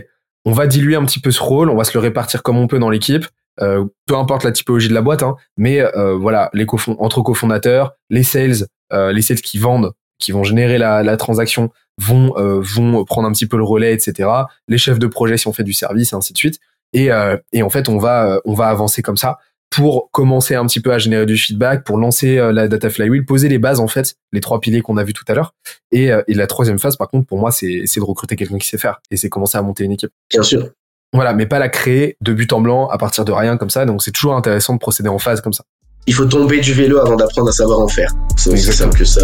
on 0.46 0.52
va 0.52 0.68
diluer 0.68 0.96
un 0.96 1.06
petit 1.06 1.20
peu 1.20 1.32
ce 1.32 1.42
rôle, 1.42 1.70
on 1.70 1.76
va 1.76 1.84
se 1.84 1.94
le 1.94 2.00
répartir 2.00 2.44
comme 2.44 2.58
on 2.58 2.68
peut 2.68 2.80
dans 2.80 2.90
l'équipe. 2.90 3.26
peu 3.58 4.16
importe 4.16 4.44
la 4.44 4.52
typologie 4.52 4.90
de 4.90 4.94
la 4.94 5.02
boîte, 5.02 5.24
hein, 5.24 5.36
mais 5.58 5.84
voilà, 6.20 6.50
les 6.54 6.66
entre 7.00 7.22
cofondateurs, 7.22 7.94
les 8.10 8.24
sales, 8.24 8.68
les 8.92 9.22
sales 9.22 9.42
qui 9.42 9.58
vendent, 9.58 9.94
qui 10.20 10.32
vont 10.32 10.44
générer 10.44 10.78
la, 10.78 11.02
la 11.02 11.18
transaction, 11.18 11.72
vont 11.98 12.34
vont 12.38 13.04
prendre 13.06 13.28
un 13.28 13.32
petit 13.32 13.48
peu 13.48 13.58
le 13.58 13.64
relais, 13.64 13.94
etc. 13.94 14.30
Les 14.68 14.78
chefs 14.78 15.00
de 15.00 15.08
projet 15.08 15.38
si 15.38 15.48
on 15.48 15.54
fait 15.54 15.64
du 15.64 15.74
service, 15.74 16.14
et 16.14 16.16
ainsi 16.16 16.34
de 16.34 16.38
suite. 16.38 16.60
Et, 16.94 17.10
et 17.54 17.64
en 17.64 17.70
fait, 17.70 17.88
on 17.88 17.98
va 17.98 18.42
on 18.46 18.54
va 18.54 18.68
avancer 18.68 19.02
comme 19.02 19.18
ça 19.18 19.38
pour 19.72 20.12
commencer 20.12 20.54
un 20.54 20.66
petit 20.68 20.82
peu 20.82 20.92
à 20.92 21.00
générer 21.00 21.26
du 21.26 21.38
feedback, 21.38 21.86
pour 21.86 21.98
lancer 21.98 22.38
euh, 22.38 22.52
la 22.52 22.68
data 22.68 22.90
flywheel, 22.90 23.26
poser 23.26 23.48
les 23.48 23.58
bases 23.58 23.80
en 23.80 23.88
fait, 23.88 24.16
les 24.34 24.42
trois 24.42 24.60
piliers 24.60 24.82
qu'on 24.82 24.98
a 24.98 25.04
vus 25.04 25.14
tout 25.14 25.24
à 25.30 25.34
l'heure. 25.34 25.56
Et, 25.92 26.12
euh, 26.12 26.22
et, 26.28 26.34
la 26.34 26.46
troisième 26.46 26.78
phase, 26.78 26.98
par 26.98 27.10
contre, 27.10 27.26
pour 27.26 27.40
moi, 27.40 27.52
c'est 27.52 27.68
de 27.84 28.04
recruter 28.04 28.36
quelqu'un 28.36 28.58
qui 28.58 28.68
sait 28.68 28.78
faire 28.78 29.02
et 29.10 29.18
c'est 29.18 29.30
commencer 29.30 29.58
à 29.58 29.62
monter 29.62 29.86
une 29.86 29.94
équipe. 29.94 30.12
Bien 30.30 30.44
sûr. 30.44 30.70
Voilà, 31.14 31.34
mais 31.34 31.46
pas 31.46 31.58
la 31.58 31.70
créer 31.70 32.18
de 32.22 32.34
but 32.34 32.52
en 32.52 32.62
blanc 32.62 32.88
à 32.90 32.98
partir 32.98 33.24
de 33.24 33.32
rien 33.32 33.58
comme 33.58 33.70
ça. 33.70 33.86
Donc 33.86 34.04
c'est 34.04 34.12
toujours 34.12 34.36
intéressant 34.36 34.74
de 34.74 34.80
procéder 34.80 35.10
en 35.10 35.20
phase 35.20 35.40
comme 35.40 35.54
ça. 35.54 35.64
Il 36.06 36.14
faut 36.14 36.26
tomber 36.26 36.60
du 36.60 36.74
vélo 36.74 37.00
avant 37.00 37.16
d'apprendre 37.16 37.50
à 37.50 37.54
savoir 37.54 37.80
en 37.80 37.88
faire. 37.88 38.12
C'est 38.36 38.52
aussi 38.52 38.74
simple 38.74 38.98
que 38.98 39.06
ça. 39.06 39.24